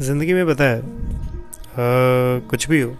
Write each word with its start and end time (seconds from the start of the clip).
ज़िंदगी 0.00 0.32
में 0.34 0.46
पता 0.46 0.64
है 0.64 0.78
आ, 0.78 0.82
कुछ 2.48 2.68
भी 2.68 2.80
हो 2.80 2.96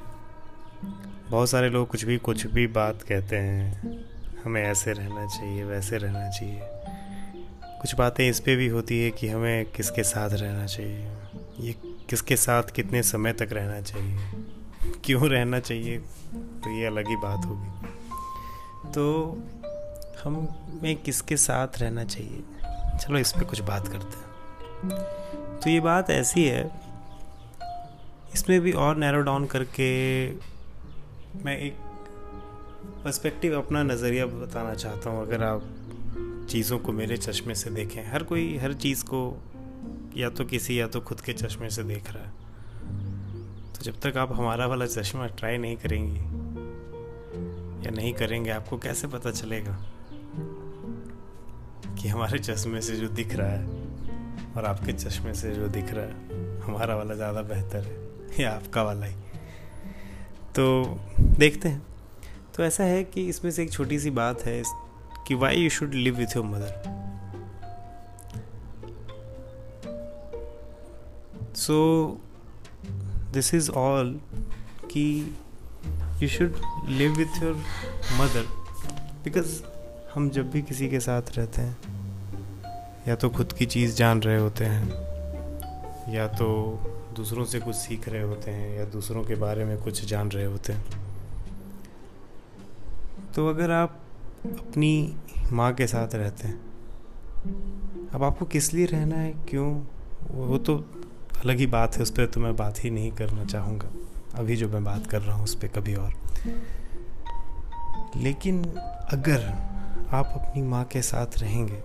बहुत 1.31 1.51
सारे 1.51 1.71
लोग 1.71 1.89
कुछ 1.89 2.05
भी 2.05 2.17
कुछ 2.19 2.47
भी 2.47 2.67
बात 2.67 3.03
कहते 3.03 3.37
हैं 3.37 4.05
हमें 4.45 4.63
ऐसे 4.63 4.93
रहना 4.93 5.27
चाहिए 5.27 5.65
वैसे 5.65 5.99
रहना 5.99 6.29
चाहिए। 6.31 6.61
कुछ 7.81 7.95
बातें 7.95 8.29
इस 8.29 8.41
पर 8.41 8.57
भी 8.57 8.69
होती 8.69 9.01
है 9.03 9.11
कि 9.11 9.29
हमें 9.29 9.67
किसके 9.67 10.03
साथ 10.03 10.31
रहना 10.31 10.67
चाहिए 10.67 11.09
ये 11.61 11.75
किसके 12.11 12.37
साथ 12.37 12.63
कितने 12.63 13.03
समय 13.03 13.33
तक 13.33 13.49
रहना 13.53 13.81
चाहिए 13.81 14.19
क्यों 15.05 15.29
रहना 15.29 15.61
चाहिए 15.61 15.99
तो 16.35 16.79
ये 16.79 16.87
अलग 16.87 17.09
ही 17.09 17.17
बात 17.17 17.47
होगी। 17.47 18.91
तो 18.93 19.05
हमें 20.25 20.97
किसके 20.97 21.37
साथ 21.37 21.69
रहना 21.79 22.05
चाहिए 22.05 22.45
चलो 22.99 23.19
इस 23.19 23.33
पर 23.33 23.45
कुछ 23.45 23.61
बात 23.61 23.89
करते 23.89 24.17
हैं। 24.17 25.61
तो 25.61 25.71
ये 25.71 25.81
बात 25.81 26.11
ऐसी 26.11 26.45
है 26.45 26.84
इसमें 28.35 28.61
भी 28.61 28.73
और 28.73 28.97
नैरो 28.97 29.21
डाउन 29.21 29.47
करके 29.47 29.87
मैं 31.45 31.57
एक 31.59 31.77
पर्सपेक्टिव 33.05 33.57
अपना 33.59 33.83
नज़रिया 33.83 34.27
बताना 34.27 34.75
चाहता 34.75 35.11
हूँ, 35.11 35.23
अगर 35.23 35.43
आप 35.43 35.63
चीज़ों 36.51 36.79
को 36.79 36.93
मेरे 36.93 37.17
चश्मे 37.17 37.55
से 37.55 37.71
देखें। 37.71 38.03
हर 38.13 38.23
कोई, 38.23 38.57
हर 38.59 38.73
चीज़ 38.75 39.05
को 39.05 39.21
या 40.17 40.29
तो 40.31 40.45
किसी 40.45 40.81
या 40.81 40.87
तो 40.87 41.01
खुद 41.01 41.21
के 41.21 41.33
चश्मे 41.33 41.71
से 41.71 41.83
देख 41.83 42.11
रहा 42.13 42.25
है। 42.25 42.33
तो 43.73 43.83
जब 43.83 44.01
तक 44.01 44.17
आप 44.17 44.33
हमारा 44.33 44.67
वाला 44.67 44.87
चश्मा 44.87 45.27
ट्राई 45.27 45.59
नहीं 45.59 45.77
करेंगी 45.77 46.21
या 47.87 47.91
नहीं 47.91 48.13
करेंगे, 48.15 48.51
आपको 48.51 48.79
कैसे 48.79 49.09
पता 49.09 49.31
चलेगा 49.31 49.79
कि 51.95 52.09
हमारे 52.09 52.39
चश्मे 52.39 52.81
से 52.81 52.97
जो 52.97 53.09
दिख 53.09 53.35
रहा 53.37 53.49
है 53.49 54.53
और 54.57 54.65
आपके 54.65 54.93
चश्मे 54.93 55.35
से 55.35 55.55
जो 55.55 55.69
दिख 55.69 55.95
रहा 55.95 56.05
है, 56.05 56.61
हमारा 56.61 56.97
वाला 56.97 57.15
ज़्यादा 57.15 57.43
बेहतर 57.43 57.85
है? 57.85 58.04
या 58.41 58.53
आपका 58.53 58.83
वाला 58.83 59.07
ही। 59.07 59.15
तो 60.55 60.65
देखते 61.39 61.69
हैं। 61.69 61.83
तो 62.55 62.63
ऐसा 62.65 62.85
है 62.85 63.05
कि 63.05 63.29
इसमें 63.29 63.51
से 63.51 63.63
एक 63.63 63.73
छोटी 63.73 63.99
सी 63.99 64.11
बात 64.11 64.43
है 64.43 64.63
कि 65.27 65.35
why 65.35 65.57
you 65.57 65.71
should 65.71 65.95
live 65.95 66.17
with 66.17 66.37
your 66.37 66.45
mother 66.45 66.93
so 71.57 71.77
this 73.33 73.55
is 73.55 73.71
all 73.71 74.21
कि 74.85 75.37
you 76.23 76.29
should 76.29 76.61
live 76.89 77.15
with 77.15 77.43
your 77.43 77.55
mother 78.21 78.47
because 79.25 79.63
हम 80.15 80.29
जब 80.31 80.51
भी 80.51 80.63
किसी 80.63 80.89
के 80.89 81.01
साथ 81.01 81.23
रहते 81.31 81.63
हैं, 81.63 81.77
या 83.09 83.15
तो 83.15 83.29
खुद 83.29 83.53
की 83.53 83.67
चीज़ 83.67 83.95
जान 83.97 84.21
रहे 84.23 84.39
होते 84.39 84.65
हैं, 84.65 86.13
या 86.15 86.27
तो 86.29 86.47
दूसरों 87.15 87.45
से 87.45 87.61
कुछ 87.61 87.75
सीख 87.75 88.09
रहे 88.09 88.23
होते 88.23 88.51
हैं 88.51 88.79
या 88.79 88.85
दूसरों 88.85 89.25
के 89.25 89.35
बारे 89.35 89.65
में 89.65 89.83
कुछ 89.83 90.05
जान 90.05 90.31
रहे 90.31 90.45
होते 90.45 90.73
हैं। 90.73 90.85
तो 93.35 93.49
अगर 93.49 93.71
आप 93.71 94.01
अपनी 94.47 95.17
माँ 95.53 95.75
के 95.75 95.87
साथ 95.87 96.15
रहते 96.15 96.49
हैं, 96.49 96.61
अब 98.13 98.23
आपको 98.23 98.45
किस 98.45 98.75
लिए 98.75 98.87
रहना 98.87 99.17
है? 99.17 99.33
क्यों? 99.33 99.85
वो 100.31 100.59
तो 100.59 100.77
अलग 101.45 101.57
ही 101.57 101.67
बात 101.67 101.97
है, 101.97 102.03
उस 102.03 102.11
पर 102.11 102.27
तो 102.27 102.41
मैं 102.41 102.57
बात 102.57 102.85
ही 102.85 102.91
नहीं 102.91 103.13
करना 103.13 103.45
चाहूँगा। 103.45 103.89
अभी 104.35 104.57
जो 104.57 104.69
मैं 104.69 104.85
बात 104.85 105.07
कर 105.07 105.23
रहा 105.23 105.37
हूँ, 105.37 105.45
उस 105.45 105.55
पर 105.55 105.69
कभी 105.69 105.95
और। 105.95 106.13
लेकिन 108.17 108.65
अगर 109.13 109.47
आप 110.11 110.27
अपनी 110.27 110.63
माँ 110.63 110.85
के 110.85 111.03
साथ 111.03 111.27
रहेंगे 111.39 111.83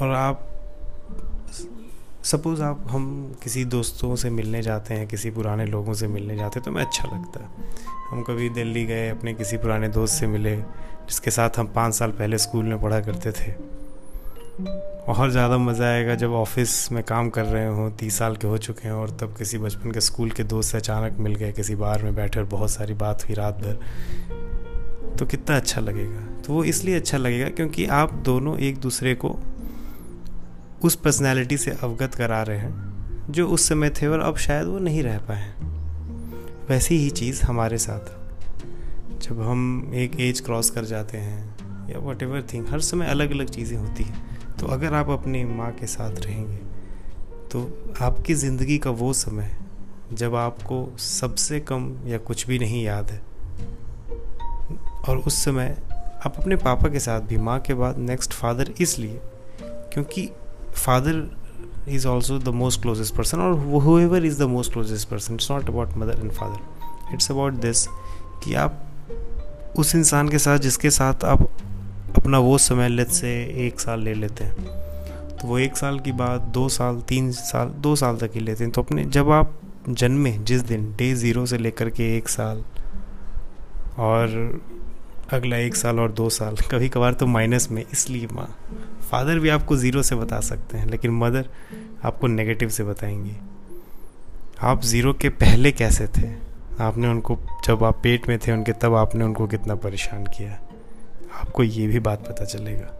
और 0.00 0.14
आप 0.14 0.44
सपोज़ 2.28 2.62
आप, 2.62 2.84
हम 2.90 3.34
किसी 3.42 3.64
दोस्तों 3.64 4.16
से 4.16 4.30
मिलने 4.30 4.60
जाते 4.62 4.94
हैं, 4.94 5.06
किसी 5.06 5.30
पुराने 5.30 5.66
लोगों 5.66 5.94
से 5.94 6.06
मिलने 6.06 6.36
जाते 6.36 6.58
हैं 6.58 6.64
तो 6.64 6.70
हमें 6.70 6.82
अच्छा 6.82 7.08
लगता 7.08 7.44
है। 7.44 7.50
हम 8.10 8.22
कभी 8.22 8.48
दिल्ली 8.48 8.84
गए, 8.86 9.08
अपने 9.08 9.34
किसी 9.34 9.56
पुराने 9.56 9.88
दोस्त 9.88 10.14
से 10.14 10.26
मिले, 10.26 10.54
जिसके 10.56 11.30
साथ 11.30 11.58
हम 11.58 11.66
पाँच 11.66 11.94
साल 11.94 12.10
पहले 12.10 12.38
स्कूल 12.38 12.64
में 12.64 12.80
पढ़ा 12.82 13.00
करते 13.00 13.32
थे। 13.32 13.52
और 15.08 15.30
ज़्यादा 15.30 15.58
मज़ा 15.58 15.86
आएगा 15.86 16.14
जब 16.14 16.32
ऑफ़िस 16.32 16.92
में 16.92 17.02
काम 17.04 17.30
कर 17.30 17.44
रहे 17.44 17.66
हों, 17.66 17.90
तीस 17.90 18.18
साल 18.18 18.36
के 18.36 18.46
हो 18.46 18.58
चुके 18.58 18.88
हैं, 18.88 18.94
और 18.94 19.10
तब 19.10 19.34
किसी 19.38 19.58
बचपन 19.58 19.92
के 19.92 20.00
स्कूल 20.00 20.30
के 20.30 20.44
दोस्त 20.44 20.72
से 20.72 20.78
अचानक 20.78 21.18
मिल 21.18 21.34
गए, 21.34 21.52
किसी 21.52 21.74
बार 21.74 22.02
में 22.02 22.14
बैठे 22.14 22.40
और 22.40 22.46
बहुत 22.46 22.70
सारी 22.70 22.94
बात 22.94 23.24
हुई 23.24 23.34
रात 23.34 23.54
भर। 23.54 25.16
तो 25.18 25.26
कितना 25.26 25.56
अच्छा 25.56 25.80
लगेगा। 25.80 26.26
तो 26.42 26.52
वो 26.52 26.64
इसलिए 26.64 26.96
अच्छा 26.96 27.18
लगेगा 27.18 27.48
क्योंकि 27.48 27.86
आप 27.86 28.12
दोनों 28.24 28.58
एक 28.58 28.78
दूसरे 28.78 29.14
को 29.14 29.38
उस 30.82 30.94
पर्सनैलिटी 30.94 31.56
से 31.56 31.70
अवगत 31.72 32.14
करा 32.14 32.42
रहे 32.42 32.58
हैं, 32.58 33.26
जो 33.30 33.46
उस 33.48 33.68
समय 33.68 33.90
थे 33.92 34.06
और 34.06 34.20
अब 34.20 34.36
शायद 34.36 34.66
वो 34.66 34.78
नहीं 34.78 35.02
रह 35.02 35.18
पाए 35.28 35.52
वैसी 36.68 36.96
ही 36.96 37.10
चीज़ 37.10 37.42
हमारे 37.42 37.78
साथ। 37.78 38.16
जब 39.22 39.40
हम 39.40 39.90
एक 39.94 40.18
एज 40.20 40.40
क्रॉस 40.40 40.70
कर 40.70 40.84
जाते 40.84 41.18
हैं, 41.18 41.88
या 41.90 41.98
वट 42.00 42.22
एवर 42.22 42.42
थिंग 42.52 42.66
हर 42.68 42.80
समय 42.80 43.06
अलग 43.06 43.30
अलग 43.30 43.48
चीज़ें 43.48 43.76
होती 43.78 44.04
हैं 44.04 44.56
तो 44.56 44.66
अगर 44.66 44.94
आप 44.94 45.10
अपनी 45.10 45.44
माँ 45.44 45.70
के 45.72 45.86
साथ 45.86 46.20
रहेंगे 46.20 46.56
तो 47.48 47.62
आपकी 48.02 48.34
ज़िंदगी 48.34 48.78
का 48.78 48.90
वो 48.92 49.12
समय, 49.12 49.56
जब 50.12 50.34
आपको 50.34 50.86
सबसे 50.98 51.60
कम 51.60 51.94
या 52.06 52.18
कुछ 52.18 52.46
भी 52.46 52.58
नहीं 52.58 52.82
याद 52.84 53.10
है, 53.10 53.20
और 55.08 55.18
उस 55.18 55.44
समय 55.44 55.76
आप 56.26 56.34
अपने 56.38 56.56
पापा 56.58 56.88
के 56.88 57.00
साथ 57.00 57.20
भी, 57.20 57.36
माँ 57.38 57.58
के 57.60 57.74
बाद 57.74 57.98
नेक्स्ट 58.00 58.32
फादर 58.32 58.72
इसलिए, 58.80 59.20
क्योंकि 59.62 60.28
father 60.78 61.36
is 61.88 62.06
also 62.06 62.38
the 62.38 62.48
most 62.48 62.82
closest 62.82 63.14
person 63.16 63.40
और 63.40 63.54
whoever 63.98 64.24
is 64.24 64.38
the 64.38 64.42
most 64.42 64.72
closest 64.72 65.08
person 65.08 65.34
it's 65.34 65.50
not 65.50 65.68
about 65.68 65.96
mother 65.96 66.20
and 66.20 66.32
father 66.32 67.14
it's 67.14 67.30
about 67.30 67.52
this 67.52 67.86
कि 68.44 68.54
आप 68.54 68.84
उस 69.78 69.94
इंसान 69.94 70.28
के 70.28 70.38
साथ, 70.38 70.58
जिसके 70.58 70.90
साथ 70.90 71.24
आप 71.24 71.42
अपना 72.16 72.38
वो 72.38 72.58
समय 72.58 72.88
लेते 72.88 73.12
से 73.12 73.30
एक 73.66 73.80
साल 73.80 74.00
ले 74.00 74.14
लेते 74.14 74.44
हैं। 74.44 74.54
तो 75.36 75.48
वो 75.48 75.58
एक 75.58 75.76
साल 75.76 75.98
की 75.98 76.12
बात, 76.12 76.40
दो 76.40 76.68
साल, 76.68 77.00
तीन 77.00 77.30
साल, 77.32 77.68
दो 77.68 77.96
साल 77.96 78.16
तक 78.16 78.30
ही 78.34 78.40
लेते 78.40 78.64
हैं। 78.64 78.72
तो 78.72 78.82
अपने, 78.82 79.04
जब 79.04 79.30
आप 79.30 79.60
जन्मे, 79.88 80.32
जिस 80.32 80.60
दिन 80.60 80.94
डे 80.98 81.14
ज़ीरो 81.14 81.46
से 81.46 81.58
लेकर 81.58 81.90
के 81.90 82.16
एक 82.16 82.28
साल, 82.28 82.64
और 83.98 84.60
अगला 85.32 85.56
एक 85.56 85.76
साल 85.76 86.00
और 86.00 86.12
दो 86.12 86.28
साल। 86.30 86.56
कभी 86.56 86.88
कभार 86.88 87.12
तो 87.12 87.26
माइनस 87.26 87.70
में, 87.70 87.84
इसलिए 87.92 88.26
माँ। 88.26 88.46
फादर 89.10 89.38
भी 89.38 89.48
आपको 89.48 89.76
ज़ीरो 89.76 90.02
से 90.02 90.14
बता 90.14 90.40
सकते 90.40 90.78
हैं, 90.78 90.86
लेकिन 90.86 91.10
मदर 91.10 91.48
आपको 92.04 92.26
नेगेटिव 92.26 92.68
से 92.68 92.84
बताएँगी। 92.84 93.36
आप 94.62 94.82
ज़ीरो 94.82 95.12
के 95.12 95.28
पहले 95.28 95.72
कैसे 95.72 96.06
थे? 96.06 96.28
आपने 96.80 97.08
उनको, 97.08 97.38
जब 97.64 97.84
आप 97.84 98.00
पेट 98.02 98.28
में 98.28 98.38
थे 98.38 98.52
उनके, 98.52 98.72
तब 98.72 98.94
आपने 98.94 99.24
उनको 99.24 99.46
कितना 99.46 99.74
परेशान 99.74 100.24
किया? 100.24 100.58
आपको 101.40 101.62
ये 101.62 101.86
भी 101.86 101.98
बात 101.98 102.26
पता 102.28 102.44
चलेगा। 102.44 102.94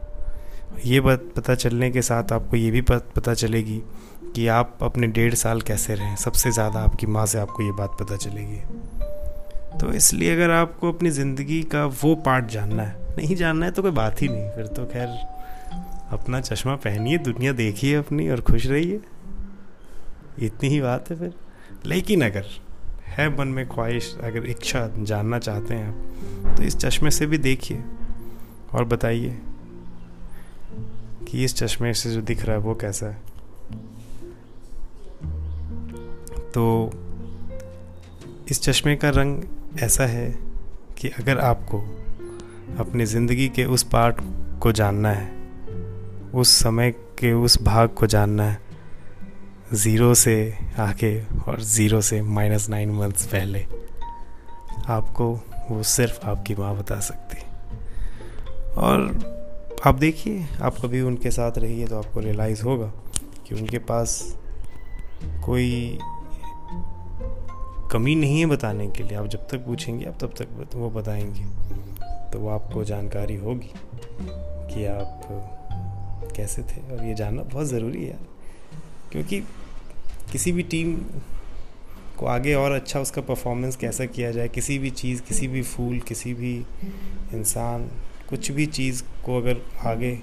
ये 0.87 1.01
बात 1.01 1.33
पता 1.37 1.55
चलने 1.55 1.91
के 1.91 2.03
साथ 2.03 2.33
आपको 2.33 2.57
ये 2.57 2.71
भी 2.71 2.81
पता 2.81 3.35
चलेगी 3.35 3.83
कि 4.35 4.47
आप 4.49 4.79
अपने 4.83 5.07
डेढ़ 5.07 5.35
साल 5.35 5.61
कैसे 5.61 5.95
रहें। 5.95 6.17
सबसे 6.17 6.51
ज़्यादा 6.51 6.81
आपकी 6.81 7.07
माँ 7.07 7.27
से 7.27 7.39
आपको 7.39 7.63
ये 7.63 7.73
बात 7.73 7.97
पता 8.01 8.17
चलेगी। 8.17 8.61
तो 9.81 9.93
इसलिए 9.93 10.33
अगर 10.33 10.51
आपको 10.51 10.93
अपनी 10.93 11.11
ज़िंदगी 11.11 11.63
का 11.65 11.85
वो 12.03 12.15
पार्ट 12.27 12.47
जानना 12.47 12.83
है, 12.83 13.17
नहीं 13.17 13.37
जानना 13.37 13.67
है 13.67 13.73
तो 13.73 13.83
कोई 13.83 13.91
बात 13.93 14.23
ही 14.23 14.29
नहीं। 14.29 14.51
फिर 14.51 14.67
तो 14.67 14.85
खैर, 14.85 15.09
अपना 16.13 16.41
चश्मा 16.41 16.75
पहनिए, 16.77 17.19
दुनिया 17.19 17.53
देखिए 17.53 17.95
अपनी 17.95 18.29
और 18.29 18.41
खुश 18.41 18.67
रहिए। 18.67 19.01
इतनी 20.39 20.69
ही 20.69 20.81
बात 20.81 21.11
है 21.11 21.17
फिर। 21.17 21.35
लेकिन 21.87 22.25
अगर 22.25 22.45
है 23.09 23.29
मन 23.39 23.49
में 23.49 23.67
ख्वाहिश, 23.69 24.17
अगर 24.23 24.47
इच्छा 24.47 24.89
जानना 24.99 25.39
चाहते 25.39 25.75
हैं 25.75 25.89
आप 25.89 26.57
तो 26.57 26.63
इस 26.63 26.77
चश्मे 26.77 27.11
से 27.11 27.27
भी 27.27 27.39
देखिए 27.39 27.83
और 28.75 28.85
बताइए 28.85 29.39
कि 31.29 31.45
इस 31.45 31.55
चश्मे 31.57 31.93
से 31.95 32.11
जो 32.11 32.21
दिख 32.23 32.45
रहा 32.45 32.57
है 32.57 32.63
वो 32.63 32.75
कैसा 32.75 33.07
है। 33.07 33.17
तो 36.51 36.91
इस 38.51 38.63
चश्मे 38.63 38.97
का 38.97 39.11
रंग 39.11 39.43
ऐसा 39.77 40.07
है 40.07 40.31
कि 40.99 41.09
अगर 41.09 41.39
आपको 41.39 41.79
अपनी 42.81 43.05
ज़िंदगी 43.07 43.49
के 43.49 43.65
उस 43.65 43.83
पार्ट 43.83 44.17
को 44.63 44.73
जानना 44.73 45.11
है, 45.13 45.31
उस 46.35 46.49
समय 46.49 46.91
के 46.91 47.33
उस 47.33 47.63
भाग 47.63 47.89
को 47.89 48.07
जानना 48.07 48.45
है, 48.45 48.61
ज़ीरो 49.75 50.15
से 50.15 50.37
आके 50.79 51.21
और 51.21 51.61
ज़ीरो 51.61 52.01
से 52.01 52.21
माइनस 52.23 52.69
नाइन 52.69 52.91
मंथ्स 52.91 53.27
पहले, 53.27 53.65
आपको 54.89 55.33
वो 55.71 55.83
सिर्फ़ 55.83 56.27
आपकी 56.27 56.55
माँ 56.55 56.77
बता 56.77 57.01
सकती। 57.01 57.37
और 58.77 59.09
आप 59.87 59.95
देखिए, 59.95 60.47
आप 60.63 60.77
कभी 60.83 61.01
उनके 61.01 61.31
साथ 61.31 61.59
रहिए 61.59 61.87
तो 61.87 61.99
आपको 61.99 62.21
रियलाइज़ 62.21 62.63
होगा 62.63 62.93
कि 63.47 63.55
उनके 63.55 63.79
पास 63.79 64.21
कोई 65.45 65.99
कमी 67.93 68.15
नहीं 68.15 68.41
है 68.41 68.47
बताने 68.47 68.87
के 68.91 69.03
लिए। 69.03 69.17
आप 69.17 69.27
जब 69.27 69.47
तक 69.49 69.59
पूछेंगे, 69.59 70.07
आप 70.07 70.19
तब 70.21 70.35
तक 70.39 70.75
वो 70.75 70.91
बताएँगे। 70.91 71.45
तो 72.33 72.39
वो 72.39 72.49
आपको 72.49 72.85
जानकारी 72.85 73.37
होगी 73.37 73.73
कि 74.71 74.85
आप 74.87 75.29
कैसे 76.37 76.63
थे। 76.63 76.81
और 76.93 77.05
ये 77.05 77.15
जानना 77.15 77.43
बहुत 77.43 77.67
ज़रूरी 77.67 78.05
है 78.05 78.19
क्योंकि 79.13 79.41
किसी 80.33 80.53
भी 80.53 80.63
टीम 80.63 80.95
को 82.19 82.27
आगे 82.27 82.55
और 82.55 82.73
अच्छा 82.73 83.01
उसका 83.01 83.23
परफॉर्मेंस 83.23 83.77
कैसा 83.77 84.05
किया 84.05 84.31
जाए, 84.31 84.49
किसी 84.49 84.79
भी 84.79 84.91
चीज़, 84.91 85.23
किसी 85.23 85.49
भी 85.49 85.63
फूल, 85.63 85.99
किसी 85.99 86.35
भी 86.35 86.57
इंसान, 87.35 87.89
कुछ 88.29 88.51
भी 88.51 88.67
चीज़ 88.67 89.03
को 89.25 89.37
अगर 89.39 89.57
आगे 89.87 90.15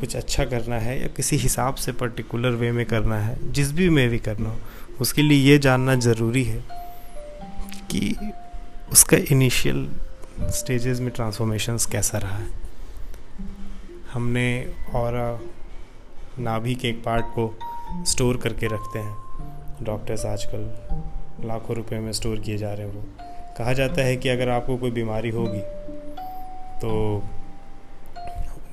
कुछ 0.00 0.16
अच्छा 0.16 0.44
करना 0.44 0.78
है 0.78 1.00
या 1.00 1.06
किसी 1.06 1.36
हिसाब 1.36 1.74
से 1.74 1.92
पर्टिकुलर 1.92 2.50
वे 2.50 2.72
में 2.72 2.86
करना 2.86 3.18
है, 3.20 3.52
जिस 3.52 3.72
भी 3.72 3.88
में 3.90 4.08
भी 4.08 4.18
करना 4.18 4.50
हो 4.50 4.56
उसके 5.00 5.22
लिए 5.22 5.38
ये 5.50 5.58
जानना 5.58 5.94
ज़रूरी 5.94 6.44
है 6.44 6.64
कि 7.90 8.16
उसका 8.92 9.16
इनिशियल 9.30 9.88
स्टेजेस 10.40 11.00
में 11.00 11.10
ट्रांसफॉर्मेशंस 11.10 11.86
कैसा 11.86 12.18
रहा 12.18 12.36
है। 12.36 12.46
हमने 14.12 14.74
और 14.94 15.46
नाभि 16.38 16.74
के 16.74 16.88
एक 16.88 17.02
पार्ट 17.04 17.24
को 17.24 17.54
स्टोर 18.06 18.36
करके 18.36 18.66
रखते 18.66 18.98
हैं। 18.98 19.16
डॉक्टर्स 19.82 20.24
आजकल 20.26 20.58
लाखों 21.46 21.76
रुपए 21.76 21.98
में 21.98 22.12
स्टोर 22.12 22.40
किए 22.40 22.58
जा 22.58 22.72
रहे 22.74 22.86
हैं 22.86 22.94
वो। 22.94 23.04
कहा 23.58 23.72
जाता 23.72 24.02
है 24.02 24.16
कि 24.16 24.28
अगर 24.28 24.48
आपको 24.48 24.76
कोई 24.76 24.90
बीमारी 24.90 25.30
होगी 25.30 25.60
तो 26.80 27.22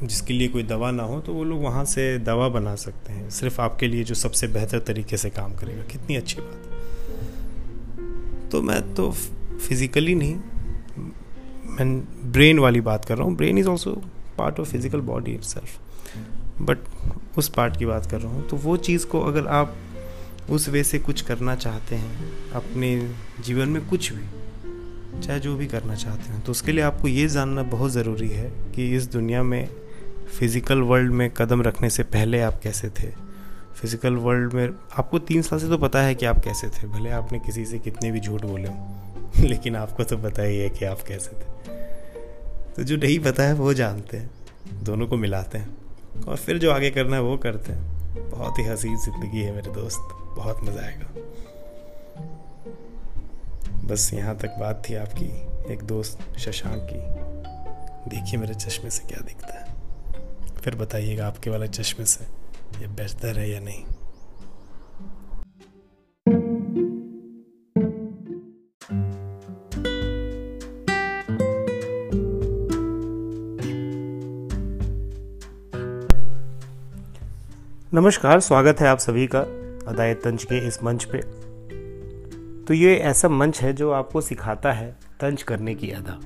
जिसके 0.04 0.34
लिए 0.34 0.48
कोई 0.48 0.64
दवा 0.64 0.92
ना 0.92 1.04
हो 1.04 1.20
तो 1.22 1.34
वो 1.34 1.44
लोग 1.44 1.62
वहाँ 1.64 1.84
से 1.86 2.18
दवा 2.20 2.48
बना 2.50 2.76
सकते 2.76 3.14
हैं। 3.14 3.30
सिर्फ़ 3.30 3.60
आपके 3.62 3.88
लिए 3.88 4.04
जो 4.04 4.16
सबसे 4.16 4.48
बेहतर 4.48 4.80
तरीके 4.80 5.18
से 5.18 5.30
काम 5.30 5.54
करेगा। 5.56 5.84
कितनी 5.84 6.16
अच्छी 6.16 6.42
बात 6.42 6.70
तो 8.52 8.62
मैं 8.62 8.82
तो 8.94 9.12
फिज़िकली 9.12 10.16
नहीं, 10.16 10.36
मैं 11.70 12.32
ब्रेन 12.32 12.60
वाली 12.60 12.82
बात 12.82 13.06
कर 13.06 13.18
रहा 13.18 13.28
हूँ। 13.28 13.36
Brain 13.36 13.58
is 13.58 13.68
also 13.68 13.92
part 14.38 14.60
of 14.60 14.72
physical 14.72 15.02
body 15.02 15.32
it 15.32 15.44
but 16.62 16.78
उस 17.38 17.50
पार्ट 17.50 17.78
की 17.78 17.86
बात 17.86 18.06
कर 18.06 18.22
रहा 18.22 18.32
हूँ 18.32 18.48
तो 18.50 18.58
वो 18.58 18.78
चीज़ 18.78 19.06
को 19.06 19.22
अगर 19.22 19.48
आप 19.50 19.76
उस 20.50 20.68
वे 20.70 20.84
से 20.84 21.00
कुछ 21.00 21.22
करना 21.22 21.56
चाहते 21.56 21.96
हैं, 21.96 22.32
अपने 22.52 22.90
जीवन 23.46 23.70
में 23.70 23.88
कुछ 23.90 24.12
भी, 24.14 25.22
चाहे 25.22 25.40
जो 25.40 25.56
भी 25.56 25.68
करना 25.68 25.96
चाहते 25.96 26.34
हैं 26.34 26.42
तो 26.42 26.52
उसके 26.52 26.72
लिए 26.72 26.84
आपको 26.84 27.08
ये 27.08 27.28
जानना 27.28 27.64
बहुत 27.64 27.92
ज़रूरी 27.92 28.28
है 28.28 28.50
कि 28.76 28.96
इस 28.96 29.06
दुनिया 29.12 29.44
में 29.44 29.70
फ़िज़िकल 30.40 30.82
वर्ल्ड 30.82 31.12
में 31.12 31.30
कदम 31.30 31.62
रखने 31.62 31.90
से 31.90 32.04
पहले 32.04 32.42
आप 32.42 32.60
कैसे 32.64 32.90
थे? 32.90 33.08
फ़िज़िकल 33.74 34.14
वर्ल्ड 34.14 34.54
में 34.54 34.70
आपको 34.98 35.20
तीन 35.20 35.42
साल 35.42 35.60
से 35.60 35.68
तो 35.68 35.78
पता 35.78 36.02
है 36.02 36.16
कि 36.16 36.26
आप 36.26 36.40
कैसे 36.44 36.68
थे, 36.68 36.88
भले 36.88 37.10
आपने 37.10 37.40
किसी 37.40 37.66
से 37.66 37.80
कितने 37.80 38.12
भी 38.12 38.20
झूठ 38.20 38.46
बोले 38.46 38.68
हो, 38.68 38.98
लेकिन 39.48 39.76
आपको 39.76 40.04
तो 40.04 40.18
पता 40.18 40.44
ही 40.44 40.58
है 40.58 40.70
कि 40.70 40.86
आप 40.86 41.02
कैसे 41.02 41.32
थे। 41.32 41.76
तो 42.76 42.84
जो 42.84 42.98
नहीं 42.98 43.20
पता 43.20 43.44
है, 43.44 43.54
वो 43.54 43.74
जानते 43.74 44.18
हैं, 44.18 44.32
दोनों 44.84 45.08
को 45.08 45.18
मिलाते 45.18 45.58
हैं, 45.58 45.78
और 46.28 46.38
फिर 46.38 46.58
जो 46.58 46.72
आगे 46.72 46.90
करना 46.90 47.16
है, 47.16 47.22
वो 47.22 47.38
करते 47.38 47.72
हैं। 47.72 48.30
बहुत 48.30 48.60
ही 48.60 48.64
हसीन 48.64 48.98
ज़िंदगी 48.98 49.42
है 49.42 49.52
मेरे 49.52 49.72
दोस्त, 49.72 50.00
बहुत 50.36 50.64
मज़ा 50.64 50.82
आएगा। 50.82 51.08
बस 53.86 54.14
यहाँ 54.14 54.38
तक 54.38 54.56
बात 54.60 54.84
थी 54.90 54.96
आपकी, 54.96 55.26
एक 55.74 55.84
दोस्त 55.84 56.40
शशांक 56.40 56.88
की। 56.92 57.00
देखिए 58.10 58.40
मेरे 58.40 58.54
चश्मे 58.54 58.90
से 58.90 59.08
क्या 59.08 59.26
दिखता 59.26 59.60
है। 59.60 59.71
फिर 60.64 60.76
बताइएगा 60.76 61.28
आपके 61.28 61.50
वाले 61.50 61.68
चश्मे 61.68 62.06
से 62.06 62.26
ये 62.82 62.88
बेहतर 62.88 63.40
है 63.40 63.50
या 63.52 63.60
नहीं। 63.60 63.84
नमस्कार, 77.94 78.40
स्वागत 78.40 78.80
है 78.80 78.88
आप 78.88 78.98
सभी 78.98 79.28
का 79.28 79.40
अदायत 79.92 80.22
तंज 80.24 80.44
के 80.44 80.68
इस 80.68 80.84
मंच 80.84 81.04
पे। 81.04 81.22
तो 82.66 82.74
ये 82.74 82.96
ऐसा 82.96 83.30
मंच 83.30 83.62
है 83.62 83.74
जो 83.74 83.92
आपको 83.92 84.22
सिखाता 84.22 84.72
है 84.72 84.92
तंज 85.20 85.44
करने 85.44 85.76
की 85.76 85.92
अदा। 85.92 86.20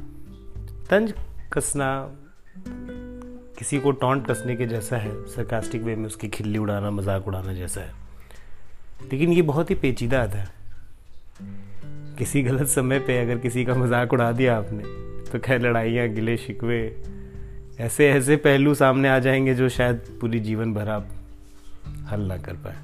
तंज 0.89 1.13
कसना 1.53 2.17
किसी 3.57 3.79
को 3.79 3.91
टॉन्ट 3.91 4.27
कसने 4.27 4.55
के 4.55 4.65
जैसा 4.65 4.97
है 4.97 5.11
सरकास्टिक 5.25 5.81
वे 5.81 5.95
में 5.95 6.05
उसकी 6.05 6.27
खिल्ली 6.27 6.59
उड़ाना, 6.59 6.91
मज़ाक 6.91 7.27
उड़ाना 7.27 7.53
जैसा 7.53 7.81
है। 7.81 7.93
लेकिन 9.11 9.33
ये 9.33 9.41
बहुत 9.41 9.69
ही 9.69 9.75
पेचीदा 9.75 10.21
आता 10.23 10.37
है। 10.37 10.47
किसी 12.17 12.41
गलत 12.43 12.67
समय 12.67 12.99
पे 12.99 13.17
अगर 13.19 13.37
किसी 13.37 13.65
का 13.65 13.75
मज़ाक 13.75 14.13
उड़ा 14.13 14.31
दिया 14.31 14.57
आपने 14.57 14.83
तो 15.31 15.39
खैर 15.39 15.61
लड़ाइयाँ, 15.61 16.07
गिले, 16.07 16.37
शिकवे, 16.37 17.03
ऐसे 17.79 18.09
ऐसे 18.09 18.35
पहलू 18.35 18.73
सामने 18.73 19.09
आ 19.09 19.19
जाएँगे 19.19 19.53
जो 19.55 19.69
शायद 19.69 20.17
पूरी 20.21 20.39
जीवन 20.39 20.73
भर 20.73 20.87
आप 20.87 21.07
हल 22.11 22.21
ना 22.21 22.37
कर 22.37 22.53
पाए। 22.53 22.77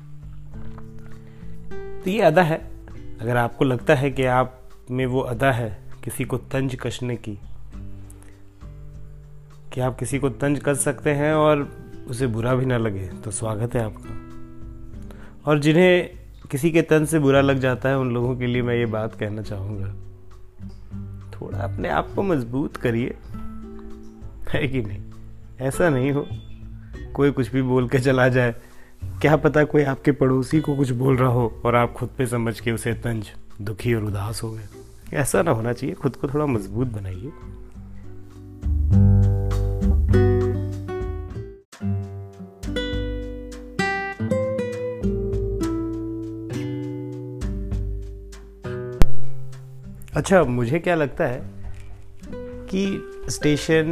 तो 2.03 2.09
ये 2.09 2.21
अदा 2.21 2.43
है। 2.43 2.57
अगर 3.21 3.37
आपको 3.37 3.65
लगता 3.65 3.95
है 3.95 4.11
कि 4.11 4.25
आप 4.25 4.69
में 4.91 5.05
वो 5.05 5.19
अदा 5.19 5.51
है, 5.51 5.77
किसी 6.03 6.25
को 6.25 6.37
तंज 6.37 6.75
कसने 6.75 7.15
की 7.15 7.37
कि 9.73 9.81
आप 9.81 9.99
किसी 9.99 10.19
को 10.19 10.29
तंज 10.29 10.59
कर 10.59 10.75
सकते 10.75 11.09
हैं 11.09 11.33
और 11.33 11.71
उसे 12.07 12.27
बुरा 12.27 12.55
भी 12.55 12.65
ना 12.65 12.77
लगे 12.77 13.07
तो 13.07 13.31
स्वागत 13.31 13.75
है 13.75 13.83
आपका। 13.83 14.09
और 15.51 15.59
जिन्हें 15.59 16.09
किसी 16.51 16.71
के 16.71 16.81
तंज 16.81 17.07
से 17.07 17.19
बुरा 17.19 17.41
लग 17.41 17.59
जाता 17.59 17.89
है, 17.89 17.97
उन 17.97 18.13
लोगों 18.13 18.35
के 18.35 18.47
लिए 18.47 18.61
मैं 18.61 18.75
ये 18.75 18.85
बात 18.85 19.15
कहना 19.15 19.41
चाहूँगा। 19.41 19.87
थोड़ा 21.31 21.59
अपने 21.59 21.89
आप 21.89 22.11
को 22.15 22.23
मज़बूत 22.23 22.77
करिए। 22.77 23.17
है 24.49 24.67
कि 24.67 24.81
नहीं? 24.81 25.01
ऐसा 25.61 25.89
नहीं 25.89 26.11
हो, 26.11 26.27
कोई 27.13 27.31
कुछ 27.31 27.51
भी 27.51 27.61
बोल 27.61 27.89
के 27.89 27.99
चला 27.99 28.27
जाए। 28.27 28.55
क्या 29.03 29.35
पता 29.35 29.63
कोई 29.63 29.83
आपके 29.83 30.11
पड़ोसी 30.11 30.61
को 30.61 30.75
कुछ 30.75 30.89
बोल 30.89 31.17
रहा 31.17 31.29
हो 31.29 31.61
और 31.65 31.75
आप 31.75 31.93
खुद 31.93 32.09
पे 32.17 32.27
समझ 32.27 32.59
के 32.59 32.71
उसे 32.71 32.93
तंज, 32.93 33.31
दुखी 33.61 33.93
और 33.93 34.03
उदास 34.03 34.43
हो 34.43 34.51
गए। 34.51 34.65
ऐसा 35.13 35.41
ना 35.41 35.51
होना 35.51 35.73
चाहिए, 35.73 35.95
खुद 35.95 36.15
को 36.15 36.27
थोड़ा 36.27 36.45
मज़बूत 36.45 36.87
बनाइए। 36.87 37.31
अच्छा 50.21 50.43
मुझे 50.43 50.79
क्या 50.79 50.95
लगता 50.95 51.25
है 51.25 51.41
कि 52.67 52.81
स्टेशन, 53.29 53.85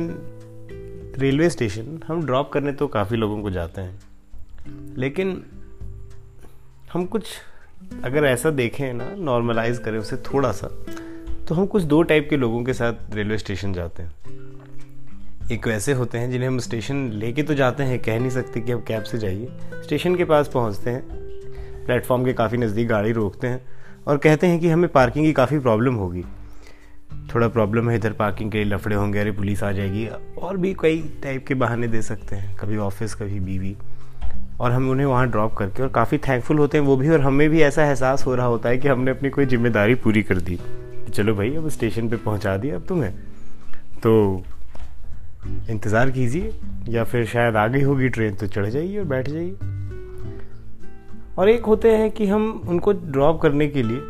रेलवे 1.18 1.50
स्टेशन, 1.50 2.00
हम 2.08 2.26
ड्रॉप 2.26 2.52
करने 2.52 2.72
तो 2.72 2.88
काफ़ी 2.88 3.18
लोगों 3.18 3.42
को 3.42 3.50
जाते 3.50 3.82
हैं। 3.82 4.96
लेकिन 4.98 5.44
हम 6.94 7.06
कुछ, 7.06 7.26
अगर 8.04 8.26
ऐसा 8.26 8.50
देखें 8.50 8.94
ना 8.94 9.10
नॉर्मलाइज 9.16 9.78
करें 9.78 9.98
उसे 10.00 10.18
थोड़ा 10.18 10.52
सा 10.52 10.68
तो 11.48 11.56
हम 11.56 11.66
कुछ 11.66 11.84
दो 11.84 12.02
टाइप 12.04 12.28
के 12.30 12.38
लोगों 12.38 12.64
के 12.64 12.74
साथ 12.74 13.16
रेलवे 13.16 13.38
स्टेशन 13.38 13.74
जाते 13.74 14.04
हैं। 14.04 14.12
एक 15.52 15.68
वैसे 15.68 15.94
होते 15.94 16.18
हैं 16.18 16.32
जिन्हें 16.32 16.48
हम 16.48 16.60
स्टेशन 16.60 17.10
लेके 17.14 17.44
तो 17.44 17.54
जाते 17.54 17.84
हैं, 17.84 18.00
कह 18.00 18.20
नहीं 18.20 18.30
सकते 18.30 18.62
कि 18.62 18.72
अब 18.72 18.84
कैब 18.88 19.04
से 19.04 19.18
जाइए। 19.18 19.50
स्टेशन 19.74 20.16
के 20.16 20.26
पास 20.26 20.48
पहुँचते 20.48 20.90
हैं, 20.90 21.02
प्लेटफॉर्म 21.86 22.26
के 22.26 22.34
काफ़ी 22.34 22.58
नज़दीक 22.58 22.88
गाड़ी 22.88 23.12
रोकते 23.12 23.48
हैं 23.48 23.79
और 24.10 24.18
कहते 24.18 24.48
हैं 24.48 24.60
कि 24.60 24.70
हमें 24.70 24.90
पार्किंग 24.90 25.26
की 25.26 25.34
काफ़ी 25.34 25.60
प्रॉब्लम 25.60 25.94
होगी। 25.94 26.24
थोड़ा 27.34 27.48
प्रॉब्लम 27.48 27.90
है 27.90 27.96
इधर 27.96 28.14
पार्किंग 28.14 28.52
के 28.52 28.58
लिए, 28.58 28.74
लफड़े 28.74 28.96
होंगे, 28.96 29.20
अरे 29.20 29.32
पुलिस 29.32 29.64
आ 29.64 29.72
जाएगी। 29.72 30.08
और 30.42 30.58
भी 30.58 30.76
कई 30.82 31.02
टाइप 31.24 31.46
के 31.48 31.54
बहाने 31.54 31.88
दे 31.88 32.02
सकते 32.02 32.36
हैं, 32.36 32.56
कभी 32.58 32.78
ऑफ़िस 32.78 33.14
कभी 33.16 33.40
बीवी। 33.40 33.76
और 34.60 34.72
हम 34.72 34.90
उन्हें 34.90 35.06
वहाँ 35.06 35.30
ड्रॉप 35.32 35.54
करके, 35.54 35.84
और 35.84 35.90
काफ़ी 35.90 36.18
थैंकफुल 36.18 36.58
होते 36.58 36.78
हैं 36.78 36.86
वो 36.86 36.98
भी, 36.98 37.10
और 37.10 37.22
हमें 37.22 37.50
भी 37.50 37.62
ऐसा 37.62 37.86
एहसास 37.86 38.26
हो 38.26 38.36
रहा 38.36 38.46
होता 38.46 38.70
है 38.70 38.78
कि 38.78 38.88
हमने 38.88 39.12
अपनी 39.12 39.30
कोई 39.30 39.46
ज़िम्मेदारी 39.46 39.96
पूरी 39.96 40.24
कर 40.24 40.38
दी। 40.38 40.60
चलो 41.14 41.36
भाई, 41.36 41.56
अब 41.56 41.70
स्टेशन 41.70 42.10
पे 42.10 42.16
पहुँचा 42.16 42.58
दिया, 42.58 42.76
अब 42.76 42.86
तुम्हें। 42.86 43.14
तो 44.04 44.44
इंतज़ार 45.70 46.12
कीजिए, 46.12 46.54
या 46.90 47.04
फिर 47.04 47.26
शायद 47.26 47.56
आ 47.56 47.68
गई 47.68 47.82
होगी 47.82 48.10
ट्रेन 48.10 48.36
तो 48.36 48.48
चढ़ 48.48 48.66
जाइए 48.66 48.98
और 49.00 49.06
बैठ 49.06 49.30
जाइए। 49.30 49.56
और 51.40 51.50
एक 51.50 51.66
होते 51.66 51.92
हैं 51.92 52.12
कि 52.12 52.26
हम 52.28 52.50
उनको 52.68 52.92
ड्रॉप 52.94 53.42
करने 53.42 53.68
के 53.68 53.84
लिए 53.84 54.02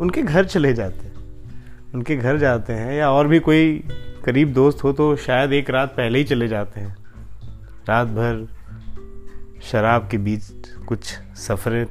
उनके 0.00 0.22
घर 0.22 0.44
चले 0.44 0.72
जाते 0.74 0.98
हैं। 0.98 1.12
उनके 1.94 2.16
घर 2.16 2.38
जाते 2.38 2.72
हैं 2.72 2.94
या 2.94 3.10
और 3.10 3.28
भी 3.28 3.38
कोई 3.38 3.76
करीब 4.24 4.52
दोस्त 4.52 4.84
हो 4.84 4.92
तो 4.92 5.16
शायद 5.16 5.52
एक 5.52 5.70
रात 5.70 5.90
पहले 5.90 6.18
ही 6.18 6.24
चले 6.24 6.48
जाते 6.48 6.80
हैं। 6.80 6.96
रात 7.88 8.08
भर 8.08 8.46
शराब 9.62 10.08
के 10.08 10.18
बीच 10.18 10.44
कुछ 10.86 11.04
सफ़रें, 11.36 11.86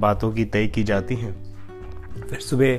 बातों 0.00 0.32
की 0.32 0.44
तय 0.44 0.66
की 0.66 0.82
जाती 0.82 1.14
हैं। 1.14 1.32
फिर 2.28 2.38
सुबह 2.38 2.78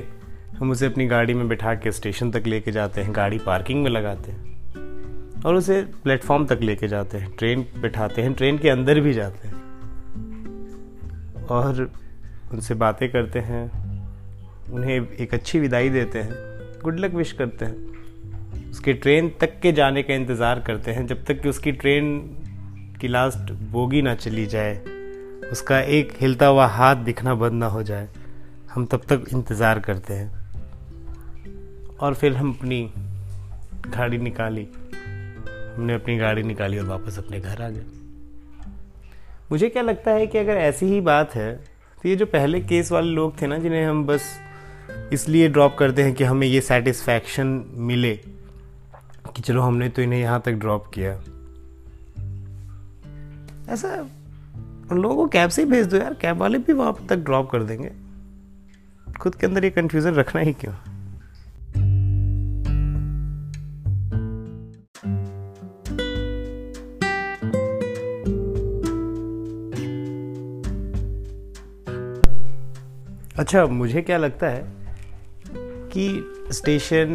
हम 0.58 0.70
उसे 0.70 0.86
अपनी 0.86 1.06
गाड़ी 1.06 1.34
में 1.34 1.48
बिठा 1.48 1.74
के 1.74 1.92
स्टेशन 1.92 2.30
तक 2.30 2.46
लेके 2.46 2.72
जाते 2.72 3.00
हैं, 3.00 3.14
गाड़ी 3.16 3.38
पार्किंग 3.38 3.82
में 3.82 3.90
लगाते 3.90 4.32
हैं 4.32 5.42
और 5.42 5.54
उसे 5.54 5.80
प्लेटफॉर्म 6.02 6.46
तक 6.46 6.58
लेके 6.62 6.88
जाते 6.88 7.18
हैं, 7.18 7.32
ट्रेन 7.38 7.66
बिठाते 7.78 8.22
हैं, 8.22 8.32
ट्रेन 8.32 8.58
के 8.58 8.68
अंदर 8.68 9.00
भी 9.00 9.12
जाते 9.12 9.48
हैं। 9.48 9.61
और 11.50 11.90
उनसे 12.52 12.74
बातें 12.74 13.10
करते 13.10 13.38
हैं, 13.38 13.64
उन्हें 14.72 15.08
एक 15.16 15.34
अच्छी 15.34 15.60
विदाई 15.60 15.90
देते 15.90 16.18
हैं 16.18 16.80
गुड 16.82 16.98
लक 17.00 17.14
विश 17.14 17.32
करते 17.32 17.64
हैं। 17.64 18.70
उसके 18.70 18.92
ट्रेन 18.92 19.32
तक 19.40 19.58
के 19.60 19.72
जाने 19.72 20.02
का 20.02 20.14
इंतज़ार 20.14 20.60
करते 20.60 20.90
हैं, 20.90 21.06
जब 21.06 21.24
तक 21.24 21.40
कि 21.40 21.48
उसकी 21.48 21.72
ट्रेन 21.72 22.18
की 23.00 23.08
लास्ट 23.08 23.52
बोगी 23.72 24.02
ना 24.02 24.14
चली 24.14 24.46
जाए, 24.46 24.76
उसका 25.52 25.80
एक 25.80 26.12
हिलता 26.20 26.46
हुआ 26.46 26.66
हाथ 26.66 26.96
दिखना 26.96 27.34
बंद 27.34 27.52
ना 27.52 27.66
हो 27.66 27.82
जाए, 27.82 28.08
हम 28.74 28.86
तब 28.86 29.02
तक 29.08 29.24
इंतज़ार 29.32 29.80
करते 29.80 30.14
हैं। 30.14 30.30
और 32.00 32.14
फिर 32.14 32.36
हम 32.36 32.52
अपनी 32.52 32.82
गाड़ी 33.88 34.18
निकाली, 34.18 34.66
हमने 35.76 35.94
अपनी 35.94 36.16
गाड़ी 36.18 36.42
निकाली 36.42 36.78
और 36.78 36.86
वापस 36.86 37.18
अपने 37.18 37.40
घर 37.40 37.62
आ 37.62 37.68
गए। 37.68 38.01
मुझे 39.52 39.68
क्या 39.68 39.82
लगता 39.82 40.10
है 40.10 40.26
कि 40.26 40.38
अगर 40.38 40.56
ऐसी 40.56 40.86
ही 40.86 41.00
बात 41.00 41.34
है 41.34 41.54
तो 42.02 42.08
ये 42.08 42.14
जो 42.16 42.26
पहले 42.26 42.60
केस 42.60 42.92
वाले 42.92 43.10
लोग 43.10 43.40
थे 43.42 43.46
ना, 43.46 43.58
जिन्हें 43.58 43.84
हम 43.86 44.04
बस 44.06 44.22
इसलिए 45.12 45.48
ड्रॉप 45.48 45.76
करते 45.78 46.02
हैं 46.02 46.14
कि 46.14 46.24
हमें 46.24 46.46
ये 46.46 46.60
सेटिस्फैक्शन 46.60 47.46
मिले 47.88 48.14
कि 49.36 49.42
चलो 49.42 49.62
हमने 49.62 49.88
तो 49.88 50.02
इन्हें 50.02 50.20
यहाँ 50.20 50.40
तक 50.40 50.52
ड्रॉप 50.52 50.86
किया। 50.94 51.12
ऐसा 53.72 53.90
उन 54.90 55.02
लोगों 55.02 55.16
को 55.16 55.26
कैब 55.26 55.50
से 55.50 55.62
ही 55.62 55.70
भेज 55.70 55.86
दो 55.86 55.96
यार 55.96 56.14
कैब 56.14 56.36
वाले 56.36 56.58
भी 56.58 56.72
वहाँ 56.72 57.06
तक 57.08 57.16
ड्रॉप 57.16 57.50
कर 57.50 57.62
देंगे। 57.62 57.90
खुद 59.20 59.34
के 59.34 59.46
अंदर 59.46 59.64
ये 59.64 59.70
कंफ्यूजन 59.70 60.14
रखना 60.14 60.40
ही 60.40 60.52
क्यों? 60.52 60.74
अच्छा 73.42 73.64
मुझे 73.66 74.00
क्या 74.02 74.16
लगता 74.18 74.48
है 74.48 74.64
कि 75.92 76.02
स्टेशन, 76.52 77.08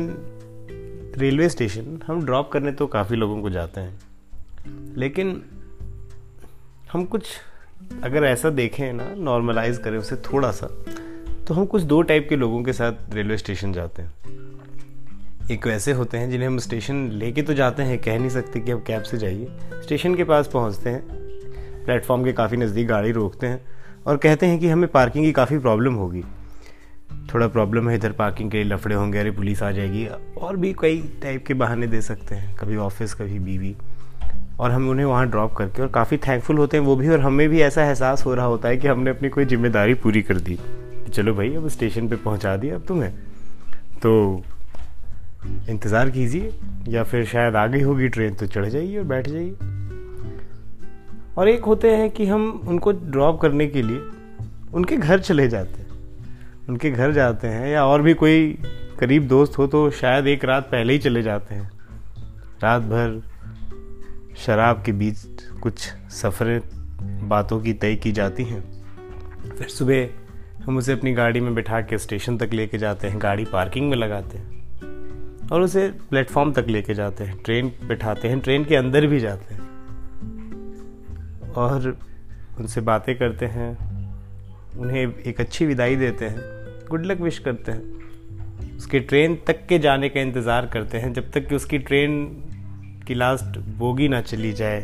रेलवे 1.18 1.48
स्टेशन 1.50 2.00
हम 2.08 2.26
ड्रॉप 2.26 2.50
करने 2.52 2.72
तो 2.72 2.88
काफ़ी 2.88 3.16
लोगों 3.16 3.42
को 3.42 3.50
जाते 3.50 3.82
हैं, 3.82 4.00
लेकिन 4.98 5.42
हम 6.92 7.06
कुछ 7.06 7.28
अगर 8.04 8.24
ऐसा 8.24 8.50
देखें 8.50 8.92
ना 8.94 9.06
नॉर्मलाइज 9.16 9.78
करें 9.78 9.98
उसे 9.98 10.16
थोड़ा 10.24 10.52
सा 10.52 10.68
तो 11.48 11.54
हम 11.54 11.66
कुछ 11.66 11.84
दो 11.84 12.02
टाइप 12.02 12.28
के 12.30 12.36
लोगों 12.36 12.62
के 12.64 12.74
साथ 12.74 13.14
रेलवे 13.14 13.38
स्टेशन 13.38 13.74
जाते 13.74 14.02
हैं। 14.02 14.12
एक 15.52 15.68
वैसे 15.68 15.92
होते 15.92 16.18
हैं 16.18 16.30
जिन्हें 16.30 16.48
हम 16.48 16.58
स्टेशन 16.60 17.08
लेके 17.14 17.42
तो 17.42 17.54
जाते 17.54 17.84
हैं, 17.84 17.98
कह 18.00 18.20
नहीं 18.20 18.30
सकते 18.30 18.60
कि 18.60 18.72
अब 18.72 18.84
कैब 18.88 19.04
से 19.04 19.18
जाइए। 19.18 19.48
स्टेशन 19.84 20.16
के 20.16 20.24
पास 20.26 20.50
पहुँचते 20.54 20.90
हैं, 20.90 21.02
प्लेटफॉर्म 21.86 22.24
के 22.24 22.34
काफ़ी 22.34 22.58
नज़दीक 22.58 22.88
गाड़ी 22.88 23.12
रोकते 23.12 23.48
हैं 23.48 23.77
और 24.08 24.18
कहते 24.18 24.46
हैं 24.46 24.60
कि 24.60 24.70
हमें 24.70 24.88
पार्किंग 24.90 25.26
की 25.26 25.32
काफ़ी 25.32 25.58
प्रॉब्लम 25.60 25.94
होगी। 25.94 26.24
थोड़ा 27.34 27.48
प्रॉब्लम 27.48 27.90
है 27.90 27.96
इधर 27.96 28.12
पार्किंग 28.12 28.52
के 28.52 28.58
लिए, 28.58 28.66
लफड़े 28.66 28.96
होंगे, 28.96 29.20
अरे 29.20 29.32
पुलिस 29.32 29.64
आ 29.64 29.72
जाएगी। 29.72 30.06
और 30.38 30.56
भी 30.58 30.74
कई 30.82 31.02
टाइप 31.22 31.46
के 31.46 31.54
बहाने 31.54 31.88
दे 31.88 32.02
सकते 32.02 32.36
हैं, 32.36 32.56
कभी 32.56 32.76
ऑफ़िस 32.78 33.14
कभी 33.14 33.40
बीवी। 33.40 33.76
और 34.60 34.72
हम 34.72 34.90
उन्हें 34.90 35.06
वहाँ 35.06 35.30
ड्रॉप 35.30 35.54
करके, 35.54 35.82
और 35.82 35.88
काफ़ी 35.88 36.18
थैंकफुल 36.18 36.58
होते 36.58 36.78
हैं 36.78 36.84
वो 36.84 36.96
भी, 36.96 37.10
और 37.10 37.20
हमें 37.20 37.48
भी 37.50 37.62
ऐसा 37.62 37.84
एहसास 37.84 38.26
हो 38.26 38.34
रहा 38.34 38.46
होता 38.46 38.70
है 38.70 38.78
कि 38.78 38.88
हमने 38.88 39.10
अपनी 39.10 39.30
कोई 39.30 39.46
ज़िम्मेदारी 39.46 39.94
पूरी 39.94 40.22
कर 40.22 40.38
दी। 40.40 40.58
चलो 41.14 41.34
भाई, 41.34 41.54
अब 41.56 41.68
स्टेशन 41.68 42.08
पे 42.08 42.16
पहुँचा 42.16 42.56
दिया 42.58 42.76
अब 42.76 42.86
तुम्हें। 42.88 43.12
तो 44.02 44.44
इंतज़ार 45.70 46.10
कीजिए, 46.10 46.54
या 46.88 47.04
फिर 47.04 47.26
शायद 47.26 47.56
आ 47.56 47.66
गई 47.68 47.82
होगी 47.82 48.08
ट्रेन 48.08 48.34
तो 48.34 48.48
चढ़ 48.48 48.66
जाइए 48.66 48.98
और 48.98 49.04
बैठ 49.04 49.28
जाइए। 49.28 49.56
और 51.38 51.50
एक 51.50 51.66
होते 51.66 51.90
हैं 51.92 52.10
कि 52.10 52.26
हम 52.26 52.50
उनको 52.68 52.92
ड्रॉप 52.92 53.40
करने 53.42 53.68
के 53.68 53.82
लिए 53.82 54.02
उनके 54.74 54.98
घर 54.98 55.20
चले 55.20 55.48
जाते 55.48 55.82
हैं। 55.82 55.88
उनके 56.70 56.92
घर 56.92 57.12
जाते 57.12 57.48
हैं 57.48 57.68
या 57.68 57.86
और 57.86 58.02
भी 58.02 58.14
कोई 58.14 58.48
करीब 59.00 59.28
दोस्त 59.28 59.58
हो 59.58 59.68
तो 59.68 59.90
शायद 59.92 60.28
एक 60.28 60.46
रात 60.46 60.64
पहले 60.64 60.94
ही 60.94 61.00
चले 61.00 61.22
जाते 61.22 61.56
हैं। 61.56 61.70
रात 62.64 62.82
भर 62.82 63.22
शराब 64.38 64.82
के 64.86 64.92
बीच 64.92 65.18
कुछ 65.62 65.80
सफ़रें, 66.12 66.60
बातों 67.30 67.60
की 67.60 67.74
तय 67.74 67.96
की 67.96 68.12
जाती 68.12 68.44
हैं। 68.44 68.62
फिर 69.50 69.68
सुबह 69.68 70.08
हम 70.66 70.78
उसे 70.78 70.94
अपनी 70.94 71.14
गाड़ी 71.14 71.40
में 71.40 71.54
बिठा 71.56 71.82
के 71.82 71.98
स्टेशन 71.98 72.38
तक 72.38 72.54
लेके 72.54 72.78
जाते 72.78 73.08
हैं, 73.08 73.22
गाड़ी 73.22 73.46
पार्किंग 73.46 73.90
में 73.90 73.98
लगाते 73.98 74.38
हैं 74.38 75.50
और 75.52 75.62
उसे 75.62 75.88
प्लेटफॉर्म 76.10 76.52
तक 76.54 76.66
लेके 76.68 76.94
जाते 76.94 77.24
हैं, 77.24 77.38
ट्रेन 77.46 77.72
बिठाते 77.84 78.28
हैं, 78.28 78.40
ट्रेन 78.40 78.66
के 78.66 78.76
अंदर 78.76 79.08
भी 79.08 79.20
जाते 79.20 79.54
हैं। 79.54 79.57
और 81.58 81.98
उनसे 82.60 82.82
बातें 82.82 83.18
करते 83.18 83.46
हैं, 83.46 83.70
उन्हें 84.78 85.02
एक 85.02 85.40
अच्छी 85.40 85.66
विदाई 85.66 85.96
देते 85.96 86.26
हैं 86.26 86.42
गुड 86.90 87.06
लक 87.06 87.22
विश 87.22 87.40
करते 87.40 87.72
हैं। 87.72 88.76
उसके 88.78 89.00
ट्रेन 89.00 89.38
तक 89.48 89.66
के 89.66 89.80
जाने 89.80 90.10
का 90.10 90.20
इंतज़ार 90.20 90.66
करते 90.66 90.98
हैं, 90.98 91.14
जब 91.14 91.32
तक 91.32 91.48
कि 91.48 91.56
उसकी 91.56 91.78
ट्रेन 91.80 92.26
की 93.08 93.14
लास्ट 93.14 93.58
बोगी 93.78 94.08
ना 94.08 94.22
चली 94.22 94.54
जाए, 94.54 94.82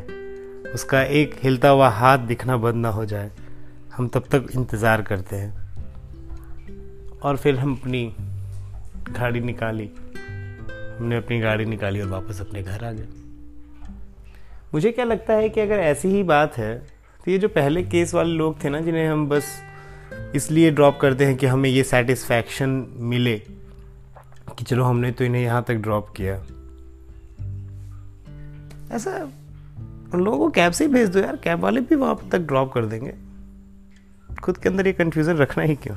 उसका 0.73 1.01
एक 1.01 1.35
हिलता 1.43 1.69
हुआ 1.69 1.89
हाथ 1.89 2.17
दिखना 2.17 2.57
बंद 2.57 2.75
ना 2.75 2.89
हो 2.89 3.05
जाए, 3.05 3.31
हम 3.95 4.07
तब 4.07 4.23
तक 4.31 4.47
इंतज़ार 4.55 5.01
करते 5.01 5.35
हैं। 5.35 5.51
और 7.23 7.37
फिर 7.37 7.59
हम 7.59 7.75
अपनी 7.75 8.05
गाड़ी 9.09 9.39
निकाली, 9.39 9.89
हमने 10.97 11.17
अपनी 11.17 11.39
गाड़ी 11.39 11.65
निकाली 11.65 12.01
और 12.01 12.07
वापस 12.07 12.41
अपने 12.41 12.63
घर 12.63 12.83
आ 12.83 12.91
गए। 12.91 13.22
मुझे 14.73 14.91
क्या 14.91 15.05
लगता 15.05 15.33
है 15.33 15.49
कि 15.49 15.61
अगर 15.61 15.75
ऐसी 15.75 16.07
ही 16.07 16.23
बात 16.23 16.57
है 16.57 16.75
तो 17.25 17.31
ये 17.31 17.37
जो 17.37 17.47
पहले 17.47 17.83
केस 17.83 18.13
वाले 18.13 18.33
लोग 18.33 18.63
थे 18.63 18.69
ना, 18.69 18.79
जिन्हें 18.81 19.07
हम 19.07 19.27
बस 19.29 19.45
इसलिए 20.35 20.71
ड्रॉप 20.71 20.97
करते 21.01 21.25
हैं 21.25 21.35
कि 21.35 21.45
हमें 21.45 21.69
ये 21.69 21.83
सेटिस्फैक्शन 21.83 22.69
मिले 23.11 23.37
कि 24.57 24.63
चलो 24.63 24.83
हमने 24.83 25.11
तो 25.11 25.23
इन्हें 25.23 25.41
यहाँ 25.43 25.63
तक 25.67 25.75
ड्रॉप 25.75 26.09
किया। 26.17 26.35
ऐसा 28.95 29.17
उन 30.13 30.23
लोगों 30.23 30.37
को 30.37 30.49
कैब 30.49 30.71
से 30.71 30.85
ही 30.85 30.91
भेज 30.91 31.09
दो 31.09 31.19
यार 31.19 31.35
कैब 31.35 31.59
वाले 31.59 31.81
भी 31.81 31.95
वहाँ 31.95 32.29
तक 32.31 32.39
ड्रॉप 32.39 32.73
कर 32.73 32.85
देंगे। 32.85 33.13
खुद 34.43 34.57
के 34.57 34.69
अंदर 34.69 34.87
ये 34.87 34.93
कंफ्यूजन 34.93 35.37
रखना 35.37 35.63
ही 35.63 35.75
क्यों? 35.75 35.95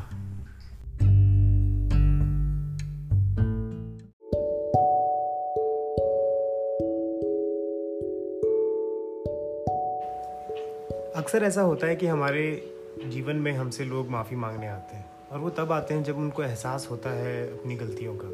अक्सर 11.27 11.43
ऐसा 11.43 11.63
होता 11.63 11.87
है 11.87 11.97
कि 11.97 12.07
हमारे 12.07 12.71
जीवन 13.07 13.37
में 13.37 13.53
हमसे 13.53 13.85
लोग 13.85 14.09
माफ़ी 14.09 14.37
मांगने 14.37 14.69
आते 14.69 14.97
हैं 14.97 15.07
और 15.33 15.39
वो 15.39 15.51
तब 15.51 15.73
आते 15.73 15.95
हैं 15.95 16.05
जब 16.05 16.17
उनको 16.17 16.43
एहसास 16.43 16.89
होता 16.91 17.11
है 17.11 17.59
अपनी 17.59 17.77
गलतियों 17.77 18.17
का। 18.17 18.29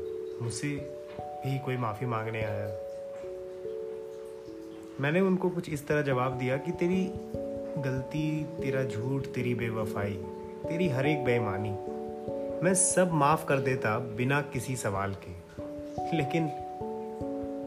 मुझसे 0.44 0.68
भी 1.20 1.58
कोई 1.58 1.76
माफ़ी 1.76 2.06
मांगने 2.06 2.42
आया। 2.42 2.66
मैंने 5.00 5.20
उनको 5.20 5.50
कुछ 5.50 5.70
इस 5.70 5.88
तरह 5.88 6.02
जवाब 6.02 6.38
दिया 6.38 6.56
कि 6.56 6.72
तेरी 6.72 7.10
गलती, 7.82 8.44
तेरा 8.44 8.84
झूठ, 8.84 9.22
तेरी 9.22 9.54
बेवफाई, 9.54 10.24
तेरी 10.68 10.88
हर 10.88 11.06
एक 11.06 11.24
बेईमानी, 11.24 11.70
मैं 12.64 12.74
सब 12.74 13.12
माफ़ 13.12 13.46
कर 13.46 13.58
देता 13.58 13.98
बिना 13.98 14.40
किसी 14.40 14.76
सवाल 14.76 15.14
के। 15.14 15.30
लेकिन 16.16 16.46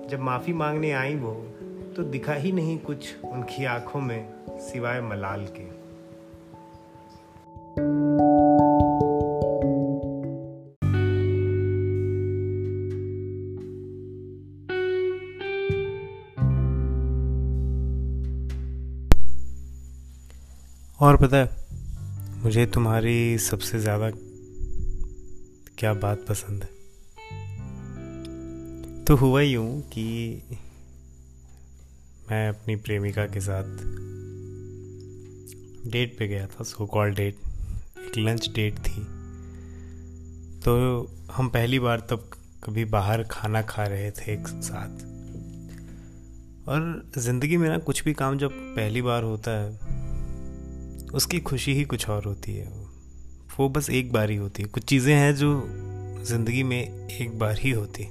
जब 0.10 0.20
माफ़ी 0.20 0.54
मांगने 0.54 0.92
आई 0.92 1.16
वो 1.16 1.48
तो 1.96 2.04
दिखा 2.04 2.34
ही 2.34 2.52
नहीं 2.52 2.78
कुछ 2.78 3.16
उनकी 3.26 3.66
आँखों 3.66 4.02
में 4.02 4.30
सिवाय 4.60 5.02
मलाल 5.02 5.46
के। 5.46 5.64
और 21.06 21.18
पता 21.18 21.38
है, 21.38 21.50
मुझे 22.44 22.66
तुम्हारी 22.66 23.38
सबसे 23.38 23.80
ज़्यादा 23.80 24.12
क्या 25.78 25.94
बात 25.94 26.26
पसंद 26.30 26.64
है? 26.64 26.70
तो 29.06 29.16
हुआ 29.16 29.42
यूँ 29.42 29.82
कि 29.82 30.42
मैं 32.32 32.48
अपनी 32.50 32.76
प्रेमिका 32.76 33.26
के 33.26 33.40
साथ 33.40 33.64
डेट 35.92 36.16
पे 36.20 36.28
गया 36.28 36.48
था 36.48 36.64
सो 36.64 36.86
कॉल 36.86 37.12
डेट 37.12 37.36
एक 38.00 38.18
लंच 38.18 38.50
डेट 38.56 38.80
थी। 38.80 39.02
तो 40.62 40.74
हम 41.32 41.50
पहली 41.50 41.80
बार 41.80 42.00
तब 42.00 42.30
कभी 42.64 42.86
बाहर 42.86 43.24
खाना 43.24 43.62
खा 43.62 43.84
रहे 43.84 44.12
थे 44.12 44.34
एक 44.34 44.48
साथ। 44.48 45.06
और 46.70 47.12
ज़िंदगी 47.18 47.58
में 47.58 47.70
ना 47.70 47.78
कुछ 47.78 48.04
भी 48.04 48.14
काम 48.14 48.38
जब 48.38 48.52
पहली 48.52 49.02
बार 49.02 49.24
होता 49.24 49.52
है, 49.52 49.70
उसकी 51.14 51.40
खुशी 51.40 51.74
ही 51.74 51.84
कुछ 51.84 52.10
और 52.10 52.26
होती 52.26 52.56
है। 52.56 52.68
वो 53.60 53.70
बस 53.70 53.90
एक 53.90 54.12
बार 54.14 54.30
ही 54.30 54.36
होती 54.36 54.64
है। 54.64 54.70
कुछ 54.70 54.84
चीज़ें 54.84 55.16
हैं 55.16 55.36
जो 55.36 55.68
ज़िंदगी 56.26 56.64
में 56.64 57.08
एक 57.08 57.40
बार 57.40 57.60
ही 57.60 57.72
होती। 57.72 58.08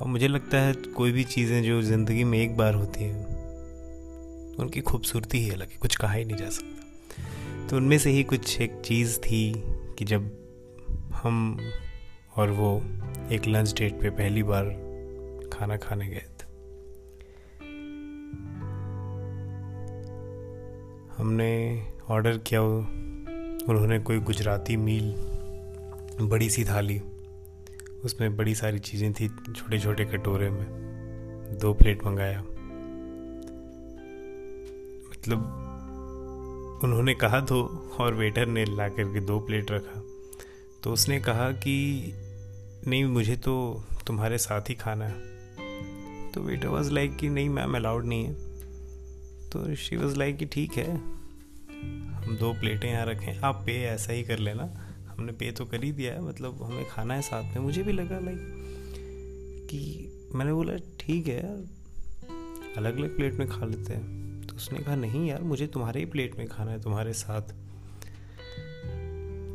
और 0.00 0.06
मुझे 0.08 0.28
लगता 0.28 0.58
है 0.58 0.72
कोई 0.96 1.12
भी 1.12 1.24
चीज़ें 1.24 1.62
जो 1.62 1.80
ज़िंदगी 1.82 2.24
में 2.24 2.38
एक 2.38 2.56
बार 2.56 2.74
होती 2.74 3.04
हैं, 3.04 3.24
उनकी 4.56 4.80
खूबसूरती 4.80 5.38
ही 5.38 5.50
अलग 5.50 5.70
है, 5.70 5.76
कुछ 5.76 5.96
कहा 5.96 6.12
ही 6.12 6.24
नहीं 6.24 6.36
जा 6.36 6.48
सकता। 6.50 7.68
तो 7.68 7.76
उनमें 7.76 7.98
से 7.98 8.10
ही 8.10 8.22
कुछ 8.24 8.60
एक 8.60 8.80
चीज़ 8.84 9.18
थी 9.18 9.52
कि 9.98 10.04
जब 10.04 10.30
हम 11.12 11.58
और 12.36 12.50
वो 12.50 12.76
एक 13.32 13.46
लंच 13.48 13.74
डेट 13.78 14.00
पे 14.00 14.10
पहली 14.10 14.42
बार 14.42 14.64
खाना 15.52 15.76
खाने 15.76 16.06
गए 16.06 16.16
थे, 16.16 16.44
हमने 21.16 21.50
ऑर्डर 22.10 22.38
किया, 22.38 22.62
उन्होंने 22.62 23.98
कोई 23.98 24.18
गुजराती 24.20 24.76
मील 24.76 25.14
बड़ी 26.22 26.48
सी 26.50 26.64
थाली 26.64 27.00
उसमें 28.04 28.36
बड़ी 28.36 28.54
सारी 28.54 28.78
चीज़ें 28.78 29.12
थी 29.12 29.28
छोटे 29.28 29.78
छोटे 29.78 30.04
कटोरे 30.04 30.50
में। 30.50 30.66
दो 31.60 31.74
प्लेट 31.74 32.04
मंगाया। 32.04 32.40
मतलब 35.10 35.62
उन्होंने 36.84 37.14
कहा 37.14 37.40
तो 37.40 37.64
और 38.00 38.14
वेटर 38.14 38.46
ने 38.46 38.64
ला 38.64 38.88
करके 38.88 39.20
दो 39.20 39.40
प्लेट 39.40 39.70
रखा। 39.70 40.02
तो 40.82 40.92
उसने 40.92 41.20
कहा 41.20 41.52
कि 41.52 42.12
नहीं, 42.86 43.04
मुझे 43.04 43.36
तो 43.36 43.84
तुम्हारे 44.06 44.38
साथ 44.38 44.60
ही 44.60 44.74
खाना 44.74 45.04
है। 45.04 45.36
तो 46.32 46.40
वेटर 46.40 46.68
वॉज़ 46.68 46.92
लाइक 46.92 47.16
कि 47.16 47.28
नहीं 47.28 47.48
मैम 47.48 47.76
अलाउड 47.76 48.04
नहीं 48.04 48.24
है। 48.24 48.34
तो 49.50 49.74
शी 49.74 49.96
वॉज़ 49.96 50.16
लाइक 50.16 50.36
कि 50.36 50.46
ठीक 50.46 50.72
है, 50.72 50.96
हम 52.14 52.36
दो 52.40 52.52
प्लेटें 52.52 52.90
यहाँ 52.90 53.06
रखें, 53.06 53.38
आप 53.38 53.62
पे 53.66 53.82
ऐसा 53.82 54.12
ही 54.12 54.22
कर 54.22 54.38
लेना। 54.38 54.85
हमने 55.18 55.32
पे 55.32 55.50
तो 55.52 55.64
कर 55.64 55.84
ही 55.84 55.92
दिया 55.92 56.12
है 56.12 56.22
मतलब 56.22 56.62
हमें 56.62 56.88
खाना 56.88 57.14
है 57.14 57.22
साथ 57.22 57.42
में। 57.42 57.62
मुझे 57.62 57.82
भी 57.82 57.92
लगा 57.92 58.18
लाइक 58.18 58.38
कि 59.70 59.80
मैंने 60.34 60.52
बोला, 60.52 60.76
ठीक 61.00 61.26
है 61.26 61.36
यार 61.36 61.64
अलग 62.76 62.96
अलग 62.96 63.16
प्लेट 63.16 63.34
में 63.34 63.48
खा 63.48 63.66
लेते 63.66 63.92
हैं। 63.92 64.46
तो 64.46 64.56
उसने 64.56 64.78
कहा, 64.78 64.94
नहीं 64.94 65.26
यार, 65.26 65.42
मुझे 65.42 65.66
तुम्हारे 65.66 66.00
ही 66.00 66.06
प्लेट 66.06 66.38
में 66.38 66.48
खाना 66.48 66.70
है, 66.70 66.82
तुम्हारे 66.82 67.12
साथ। 67.12 67.42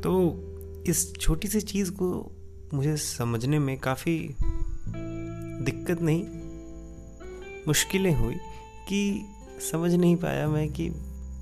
तो 0.04 0.44
इस 0.88 1.14
छोटी 1.16 1.48
सी 1.48 1.62
चीज़ 1.62 1.92
को 1.92 2.32
मुझे 2.74 2.98
समझने 2.98 3.60
में 3.60 3.78
काफ़ी 3.78 4.36
दिक्कत 5.64 6.02
नहीं, 6.02 6.24
मुश्किलें 7.68 8.14
हुई 8.16 8.36
कि 8.88 9.26
समझ 9.72 9.94
नहीं 9.94 10.16
पाया 10.16 10.48
मैं 10.50 10.70
कि 10.70 10.90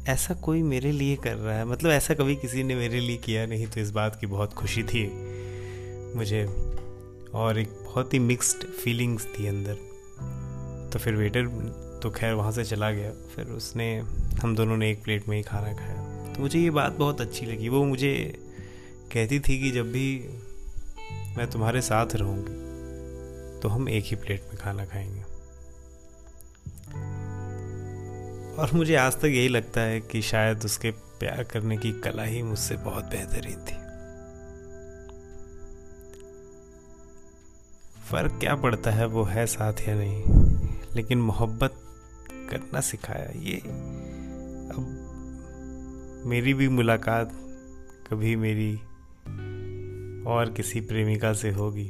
ऐसा 0.10 0.34
कोई 0.34 0.62
मेरे 0.62 0.92
लिए 0.92 1.16
कर 1.16 1.34
रहा 1.34 1.56
है? 1.56 1.66
मतलब 1.66 1.92
ऐसा 1.92 2.13
कभी 2.13 2.36
किसी 2.36 2.63
ने 2.63 2.75
मेरे 2.75 3.00
लिए 3.00 3.18
किया 3.18 3.46
नहीं 3.46 3.68
तो 3.68 3.80
इस 3.80 3.92
बात 3.92 4.18
की 4.20 4.28
बहुत 4.28 4.54
खुशी 4.54 4.84
थी। 4.84 5.08
मुझे 6.16 6.46
और 7.34 7.60
एक 7.60 7.68
बहुत 7.86 8.13
ही 8.13 8.20
मिक्स्ड 8.20 8.63
फीलिंग्स 8.63 9.25
थी 9.25 9.48
अंदर। 9.48 9.74
तो 10.94 11.00
फिर 11.00 11.16
वेटर 11.16 11.46
तो 12.04 12.10
खैर 12.10 12.34
वहाँ 12.34 12.51
से 12.51 12.63
चला 12.63 12.92
गया। 12.92 13.12
फिर 13.36 13.46
उसने, 13.46 14.04
हम 14.42 14.56
दोनों 14.56 14.78
ने 14.78 14.92
एक 14.92 15.04
प्लेट 15.04 15.28
में 15.28 15.38
ही 15.38 15.44
खाना 15.44 15.74
खाया। 15.74 16.34
तो 16.34 16.42
मुझे 16.42 16.60
ये 16.60 16.70
बात 16.70 16.98
बहुत 16.98 17.22
अच्छी 17.22 17.46
लगी। 17.46 17.70
वो 17.70 17.86
मुझे 17.86 18.13
कहती 19.13 19.39
थी 19.39 19.60
कि 19.60 19.72
जब 19.72 19.92
भी 19.92 20.30
मैं 21.38 21.48
तुम्हारे 21.48 21.82
साथ 21.82 22.16
रहूँगी 22.16 22.54
तो 23.60 23.70
हम 23.70 23.89
एक 23.89 24.04
ही 24.06 24.16
प्लेट 24.16 24.42
में 24.44 24.58
खाना 24.58 24.86
खाएँगे। 24.86 25.28
और 28.60 28.74
मुझे 28.74 28.96
आज 28.96 29.16
तक 29.16 29.25
यही 29.25 29.48
लगता 29.48 29.82
है 29.82 30.00
कि 30.01 30.22
शायद 30.22 30.66
उसके 30.66 30.92
प्यार 30.92 31.44
करने 31.44 31.78
की 31.78 31.92
कला 31.92 32.24
ही 32.24 32.42
मुझसे 32.44 32.75
बहुत 32.75 33.04
बेहतरीन 33.04 33.60
थी। 33.60 33.75
फ़र्क 38.01 38.39
क्या 38.39 38.56
पड़ता 38.56 38.92
है, 38.92 39.06
वो 39.06 39.24
है 39.24 39.46
साथ 39.46 39.74
या 39.88 39.96
नहीं? 39.96 40.24
लेकिन 40.96 41.22
मोहब्बत 41.22 41.75
करना 42.50 42.82
सिखाया। 42.82 43.30
ये 43.36 43.58
अब 43.58 44.96
मेरी 46.25 46.54
भी 46.54 46.68
मुलाकात 46.68 47.32
कभी 48.12 48.36
मेरी 48.36 48.75
और 50.30 50.54
किसी 50.58 50.82
प्रेमिका 50.82 51.34
से 51.34 51.51
होगी 51.51 51.89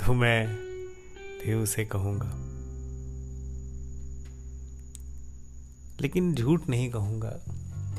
तो 0.00 0.14
मैं 0.14 0.46
भी 1.44 1.54
उसे 1.54 1.84
कहूँगा। 1.84 2.49
लेकिन 6.00 6.34
झूठ 6.34 6.68
नहीं 6.68 6.90
कहूँगा। 6.90 7.40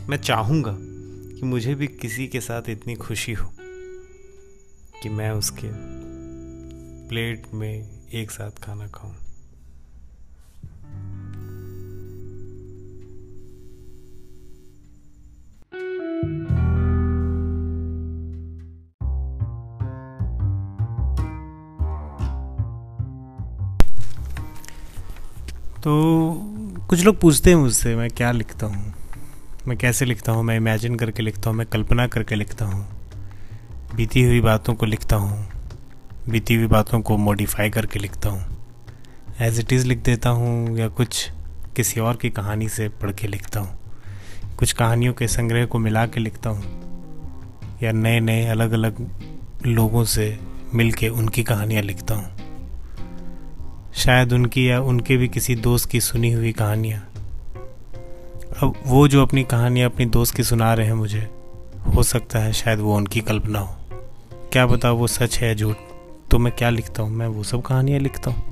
मैं 0.09 0.17
चाहूँगा 0.17 0.77
कि 1.39 1.45
मुझे 1.45 1.75
भी 1.75 1.87
किसी 1.87 2.27
के 2.27 2.41
साथ 2.41 2.69
इतनी 2.69 2.95
खुशी 2.95 3.33
हो 3.33 3.51
कि 5.03 5.09
मैं 5.09 5.31
उसके 5.31 5.67
प्लेट 7.09 7.53
में 7.53 7.89
एक 8.13 8.31
साथ 8.31 8.51
खाना 8.51 8.87
खाऊं। 8.87 9.13
तो 25.83 26.60
कुछ 26.91 27.03
लोग 27.05 27.19
पूछते 27.19 27.49
हैं 27.49 27.57
मुझसे, 27.57 27.95
मैं 27.95 28.09
क्या 28.09 28.31
लिखता 28.31 28.67
हूँ? 28.67 28.93
मैं 29.67 29.77
कैसे 29.77 30.05
लिखता 30.05 30.31
हूँ? 30.31 30.43
मैं 30.43 30.55
इमेजिन 30.57 30.95
करके 30.95 31.23
लिखता 31.23 31.49
हूँ, 31.49 31.57
मैं 31.57 31.65
कल्पना 31.67 32.07
करके 32.07 32.35
लिखता 32.35 32.65
हूँ, 32.65 32.85
बीती 33.95 34.23
हुई 34.23 34.41
बातों 34.41 34.73
को 34.75 34.85
लिखता 34.85 35.15
हूँ, 35.15 35.37
बीती 36.29 36.55
हुई 36.55 36.67
बातों 36.67 36.99
को 37.01 37.17
मॉडिफाई 37.17 37.69
करके 37.69 37.99
लिखता 37.99 38.29
हूँ 38.29 38.43
एज 39.41 39.59
इट 39.59 39.73
इज़ 39.73 39.87
लिख 39.87 40.03
देता 40.03 40.29
हूँ, 40.29 40.77
या 40.77 40.87
कुछ 40.89 41.29
किसी 41.75 41.99
और 41.99 42.15
की 42.15 42.29
कहानी 42.31 42.69
से 42.69 42.89
पढ़ 43.01 43.11
के 43.11 43.27
लिखता 43.27 43.59
हूँ, 43.59 43.77
कुछ 44.59 44.73
कहानियों 44.73 45.13
के 45.13 45.27
संग्रह 45.27 45.65
को 45.65 45.79
मिला 45.79 46.05
के 46.07 46.19
लिखता 46.19 46.49
हूँ, 46.49 47.79
या 47.83 47.91
नए 47.93 48.19
नए 48.19 48.45
अलग 48.47 48.71
अलग 48.71 49.05
लोगों 49.65 50.03
से 50.05 50.37
मिल 50.73 50.91
के 50.91 51.09
उनकी 51.09 51.43
कहानियाँ 51.43 51.83
लिखता 51.83 52.15
हूँ। 52.15 52.40
शायद 53.95 54.33
उनकी 54.33 54.69
या 54.69 54.81
उनके 54.81 55.17
भी 55.17 55.27
किसी 55.27 55.55
दोस्त 55.55 55.89
की 55.89 56.01
सुनी 56.01 56.31
हुई 56.31 56.51
कहानियाँ। 56.51 57.07
अब 58.63 58.73
वो 58.85 59.07
जो 59.07 59.21
अपनी 59.21 59.43
कहानियाँ 59.43 59.89
अपनी 59.89 60.05
दोस्त 60.05 60.35
की 60.35 60.43
सुना 60.43 60.73
रहे 60.73 60.85
हैं 60.85 60.93
मुझे, 60.93 61.29
हो 61.95 62.03
सकता 62.03 62.39
है 62.39 62.53
शायद 62.53 62.79
वो 62.79 62.95
उनकी 62.95 63.21
कल्पना 63.21 63.59
हो। 63.59 63.75
क्या 64.51 64.65
बताओ, 64.65 64.95
वो 64.95 65.07
सच 65.07 65.37
है 65.39 65.55
झूठ? 65.55 65.75
तो 66.31 66.39
मैं 66.39 66.55
क्या 66.55 66.69
लिखता 66.69 67.03
हूँ? 67.03 67.11
मैं 67.11 67.27
वो 67.27 67.43
सब 67.43 67.61
कहानियाँ 67.61 67.99
लिखता 67.99 68.31
हूँ। 68.31 68.43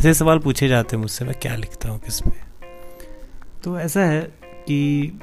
ऐसे 0.00 0.14
सवाल 0.14 0.38
पूछे 0.38 0.68
जाते 0.68 0.96
हैं 0.96 1.02
मुझसे, 1.02 1.24
मैं 1.24 1.34
क्या 1.34 1.56
लिखता 1.56 1.88
हूँ 1.88 2.00
किस 2.00 2.20
पे? 2.20 2.30
तो 3.64 3.78
ऐसा 3.78 4.00
है 4.00 4.20
कि 4.42 5.20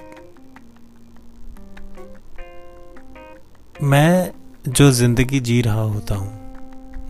मैं 3.83 4.31
जो 4.67 4.91
ज़िंदगी 4.91 5.39
जी 5.39 5.61
रहा 5.61 5.81
होता 5.81 6.15
हूँ 6.15 6.44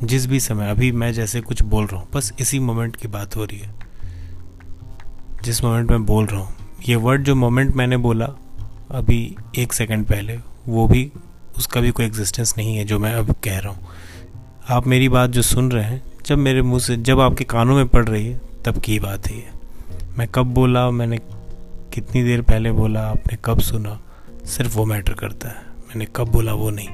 जिस 0.04 0.26
भी 0.26 0.40
समय, 0.40 0.70
अभी 0.70 0.92
मैं 0.92 1.14
जैसे 1.14 1.42
कुछ 1.42 1.62
बोल 1.62 1.86
रहा 1.86 2.02
हूँ, 2.02 2.08
बस 2.16 2.34
इसी 2.40 2.60
मोमेंट 2.60 2.96
की 2.96 3.08
बात 3.08 3.36
हो 3.36 3.46
रही 3.46 3.60
है। 3.60 3.74
जिस 5.44 5.64
मोमेंट 5.64 5.92
में 5.92 6.06
बोल 6.06 6.26
रहा 6.26 6.42
हूँ, 6.42 6.56
ये 6.88 6.96
वर्ड 6.96 7.24
जो 7.24 7.36
मोमेंट 7.36 7.76
मैंने 7.76 7.98
बोला 7.98 8.26
अभी 8.92 9.36
एक 9.58 9.74
सेकंड 9.74 10.06
पहले, 10.06 10.40
वो 10.68 10.88
भी, 10.88 11.12
उसका 11.58 11.82
भी 11.82 11.92
कोई 11.92 12.06
एग्जिस्टेंस 12.06 12.54
नहीं 12.58 12.78
है 12.78 12.86
जो 12.86 13.00
मैं 13.00 13.14
अब 13.14 13.36
कह 13.44 13.60
रहा 13.60 13.74
हूँ। 13.74 13.88
आप 14.70 14.88
मेरी 14.88 15.10
बात 15.10 15.30
जो 15.30 15.42
सुन 15.42 15.72
रहे 15.72 15.84
हैं, 15.84 16.04
जब 16.26 16.38
मेरे 16.38 16.62
मुँह 16.62 16.80
से, 16.80 16.98
जब 16.98 17.20
आपके 17.20 17.44
कानों 17.44 17.76
में 17.76 17.88
पड़ 17.88 18.06
रही 18.06 18.28
है, 18.28 18.42
तब 18.66 18.78
की 18.78 19.00
बात 19.00 19.28
है 19.28 19.56
मैं 20.18 20.28
कब 20.28 20.46
बोला, 20.46 20.92
मैंने 20.92 21.18
कितनी 21.94 22.24
देर 22.24 22.42
पहले 22.42 22.72
बोला, 22.72 23.02
आपने 23.02 23.38
कब 23.46 23.60
सुना, 23.60 24.00
सिर्फ़ 24.46 24.78
वो 24.78 24.86
मैटर 24.86 25.14
करता 25.14 25.50
है। 25.50 25.56
मैंने 25.56 26.08
कब 26.16 26.28
बोला, 26.28 26.54
वो 26.54 26.70
नहीं। 26.70 26.90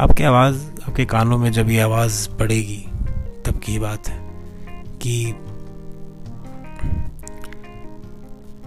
आपकी 0.00 0.24
आवाज़, 0.24 0.56
आपके 0.88 1.04
कानों 1.04 1.38
में 1.38 1.52
जब 1.52 1.70
ये 1.70 1.80
आवाज़ 1.80 2.28
पड़ेगी, 2.28 2.84
तब 3.46 3.60
की 3.64 3.78
बात 3.78 4.08
है 4.08 4.18
कि 5.02 5.34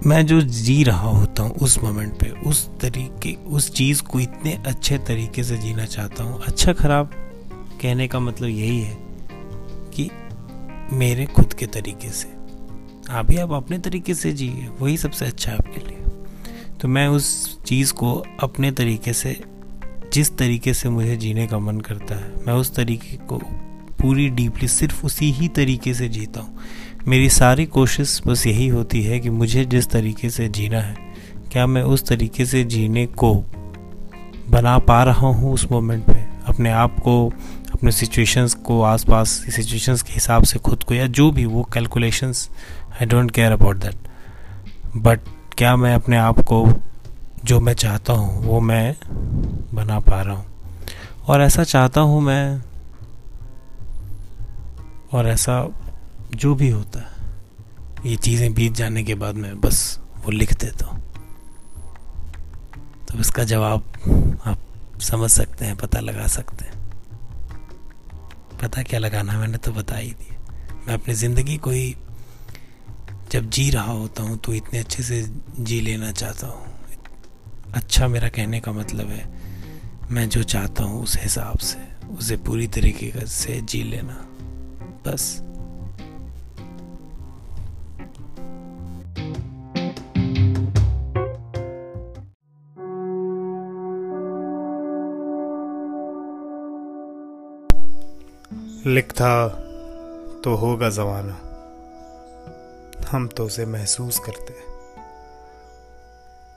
मैं 0.06 0.26
जो 0.26 0.41
जी 0.41 0.84
रहा 0.84 1.10
होता 1.10 1.43
हूँ 1.43 1.52
उस 1.52 1.84
मोमेंट 1.84 2.13
पे, 2.19 2.30
उस 2.30 2.69
तरीके, 2.80 3.34
उस 3.34 3.72
चीज़ 3.72 4.04
को 4.04 4.19
इतने 4.19 4.63
अच्छे 4.67 4.98
तरीके 4.98 5.43
से 5.43 5.58
जीना 5.58 5.86
चाहता 5.86 6.24
हूँ। 6.24 6.41
अच्छा 6.43 6.74
खराब 6.74 7.12
कहने 7.82 8.08
का 8.08 8.19
मतलब 8.19 8.50
यही 8.50 8.82
है 8.82 8.98
कि 9.96 10.10
मेरे 10.91 11.26
खुद 11.26 11.54
के 11.54 11.65
तरीके 11.65 12.10
से। 12.10 12.28
आप 13.12 13.26
भी 13.26 13.38
आप 13.38 13.52
अपने 13.52 13.80
तरीके 13.80 14.13
से 14.13 14.32
जिए, 14.32 14.69
वही 14.80 14.98
सबसे 14.98 15.26
अच्छा 15.26 15.52
है 15.52 15.58
आपके 15.58 15.88
लिए। 15.88 15.98
तो 16.82 16.88
मैं 16.88 17.08
उस 17.08 17.60
चीज़ 17.63 17.93
को 17.93 18.24
अपने 18.39 18.72
तरीके 18.72 19.13
से 19.13 19.53
जिस 20.13 20.38
तरीके 20.38 20.73
से 20.73 20.89
मुझे 20.89 21.15
जीने 21.17 21.47
का 21.47 21.60
मन 21.60 21.80
करता 21.80 22.15
है, 22.15 22.32
मैं 22.47 22.54
उस 22.54 22.76
तरीके 22.76 23.17
को 23.17 23.38
पूरी 24.02 24.30
डीपली 24.30 24.67
सिर्फ़ 24.67 25.06
उसी 25.06 25.32
ही 25.32 25.47
तरीके 25.47 25.93
से 25.93 26.10
जीता 26.10 26.39
हूँ। 26.39 26.60
मेरी 27.08 27.30
सारी 27.30 27.65
कोशिश 27.65 28.21
बस 28.28 28.45
यही 28.47 28.67
होती 28.67 29.02
है 29.04 29.19
कि 29.19 29.30
मुझे 29.30 29.65
जिस 29.65 29.89
तरीके 29.89 30.30
से 30.30 30.47
जीना 30.49 30.80
है, 30.80 30.95
क्या 31.52 31.67
मैं 31.67 31.82
उस 31.84 32.08
तरीके 32.08 32.45
से 32.45 32.63
जीने 32.63 33.06
को 33.06 33.34
बना 34.49 34.78
पा 34.80 35.04
रहा 35.04 35.28
हूँ 35.28 35.54
उस 35.54 35.67
मोमेंट 35.71 36.06
पे? 36.06 36.19
अपने 36.45 36.71
आप 36.71 36.99
को, 36.99 37.34
अपने 37.73 37.91
सिचुएशंस 37.91 38.54
को, 38.54 38.82
आसपास 38.82 39.30
सिचुएशंस 39.30 40.02
के 40.02 40.13
हिसाब 40.13 40.43
से 40.43 40.60
खुद 40.60 40.84
को, 40.84 40.93
या 40.93 41.08
जो 41.08 41.32
भी, 41.32 41.45
वो 41.45 41.63
calculations 41.63 42.49
I 43.02 43.06
don't 43.06 43.32
care 43.32 43.52
about 43.52 43.78
that 43.78 43.95
but 44.97 45.19
क्या 45.58 45.76
मैं 45.76 45.95
अपने 45.95 46.17
आप 46.17 46.39
को 46.39 46.65
जो 47.43 47.60
मैं 47.60 47.73
चाहता 47.73 48.13
हूँ, 48.13 48.43
वो 48.43 48.60
मैं 48.60 48.95
बना 49.73 49.99
पा 49.99 50.21
रहा 50.21 50.36
हूँ। 50.36 50.45
और 51.27 51.41
ऐसा 51.41 51.63
चाहता 51.63 52.01
हूँ 52.01 52.21
मैं, 52.21 52.62
और 55.13 55.27
ऐसा 55.27 55.56
जो 56.36 56.53
भी 56.56 56.69
होता 56.69 56.99
है, 56.99 57.12
ये 58.06 58.15
चीज़ें 58.15 58.53
बीत 58.53 58.73
जाने 58.73 59.03
के 59.03 59.15
बाद 59.15 59.36
मैं 59.36 59.60
बस 59.62 59.99
वो 60.25 60.32
लिख 60.32 60.53
देता 60.53 60.86
हूँ। 60.86 61.01
तो 63.08 63.19
इसका 63.19 63.43
जवाब 63.43 63.84
आप 64.45 64.99
समझ 65.01 65.29
सकते 65.32 65.65
हैं, 65.65 65.75
पता 65.75 65.99
लगा 65.99 66.27
सकते 66.27 66.65
हैं। 66.65 66.82
पता 68.63 68.84
क्या 68.84 68.99
लगाना 68.99 69.39
मैंने 69.39 69.58
तो 69.58 69.71
बता 69.71 69.95
ही 69.95 70.12
दिया। 70.12 70.39
मैं 70.88 70.93
अपनी 70.93 71.13
ज़िंदगी 71.13 71.58
को 71.58 71.69
ही 71.69 71.95
जब 73.32 73.49
जी 73.49 73.69
रहा 73.69 73.91
होता 73.91 74.23
हूँ 74.23 74.38
तो 74.38 74.53
इतने 74.53 74.79
अच्छे 74.79 75.03
से 75.03 75.23
जी 75.60 75.82
लेना 75.82 76.12
चाहता 76.12 76.47
हूँ। 76.47 76.73
अच्छा 77.74 78.08
मेरा 78.08 78.30
कहने 78.30 78.60
का 78.60 78.72
मतलब 78.72 79.08
है, 79.08 79.30
मैं 80.12 80.30
जो 80.30 80.44
चाहता 80.44 80.84
हूँ 80.84 81.04
उस 81.04 81.18
हिसाब 81.18 81.58
से, 81.58 82.08
उसे 82.08 82.38
पूरी 82.38 82.68
तरीके 82.68 83.28
से 83.28 83.62
जी 83.62 83.84
लेना। 83.84 84.28
बस। 85.08 85.42
लिखता 98.88 99.48
तो 100.44 100.56
होगा 100.56 100.90
जमाना। 100.90 101.40
हम 103.12 103.28
तो 103.28 103.46
उसे 103.46 103.66
महसूस 103.66 104.20
करते 104.20 104.73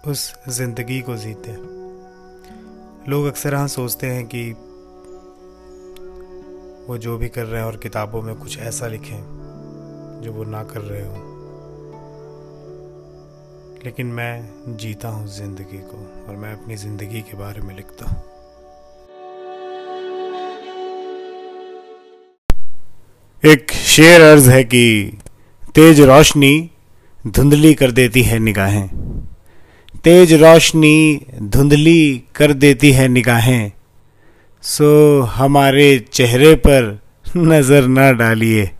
उस 0.06 0.34
ज़िंदगी 0.48 1.00
को 1.00 1.16
जीते। 1.16 1.52
लोग 3.10 3.26
अक्सर 3.26 3.54
हाँ 3.54 3.68
सोचते 3.68 4.06
हैं 4.06 4.26
कि 4.26 4.42
वो 6.88 6.98
जो 6.98 7.16
भी 7.18 7.28
कर 7.28 7.44
रहे 7.44 7.60
हैं 7.60 7.66
और 7.66 7.76
किताबों 7.76 8.22
में 8.22 8.34
कुछ 8.34 8.58
ऐसा 8.58 8.86
लिखें 8.86 9.18
जो 10.22 10.32
वो 10.32 10.44
ना 10.44 10.62
कर 10.64 10.80
रहे 10.80 11.02
हो। 11.02 11.14
लेकिन 13.84 14.06
मैं 14.06 14.76
जीता 14.76 15.08
हूँ 15.08 15.26
ज़िंदगी 15.28 15.78
को 15.78 15.98
और 16.28 16.36
मैं 16.36 16.52
अपनी 16.52 16.76
ज़िंदगी 16.76 17.20
के 17.20 17.36
बारे 17.36 17.60
में 17.60 17.74
लिखता 17.76 18.10
हूँ। 18.10 18.22
एक 23.42 23.72
शेर 23.72 24.20
अर्ज़ 24.20 24.50
है 24.50 24.64
कि 24.64 25.18
तेज 25.74 26.00
रोशनी 26.00 26.70
धुंधली 27.26 27.74
कर 27.74 27.90
देती 27.90 28.22
है 28.22 28.38
निगाहें। 28.38 29.15
तेज 30.06 30.32
रोशनी 30.32 31.20
धुंधली 31.42 32.22
कर 32.34 32.52
देती 32.52 32.90
है 32.92 33.08
निगाहें। 33.08 33.72
सो 34.62 35.20
हमारे 35.20 35.88
चेहरे 36.12 36.54
पर 36.54 37.00
नज़र 37.36 37.86
ना 37.86 38.12
डालिए। 38.12 38.70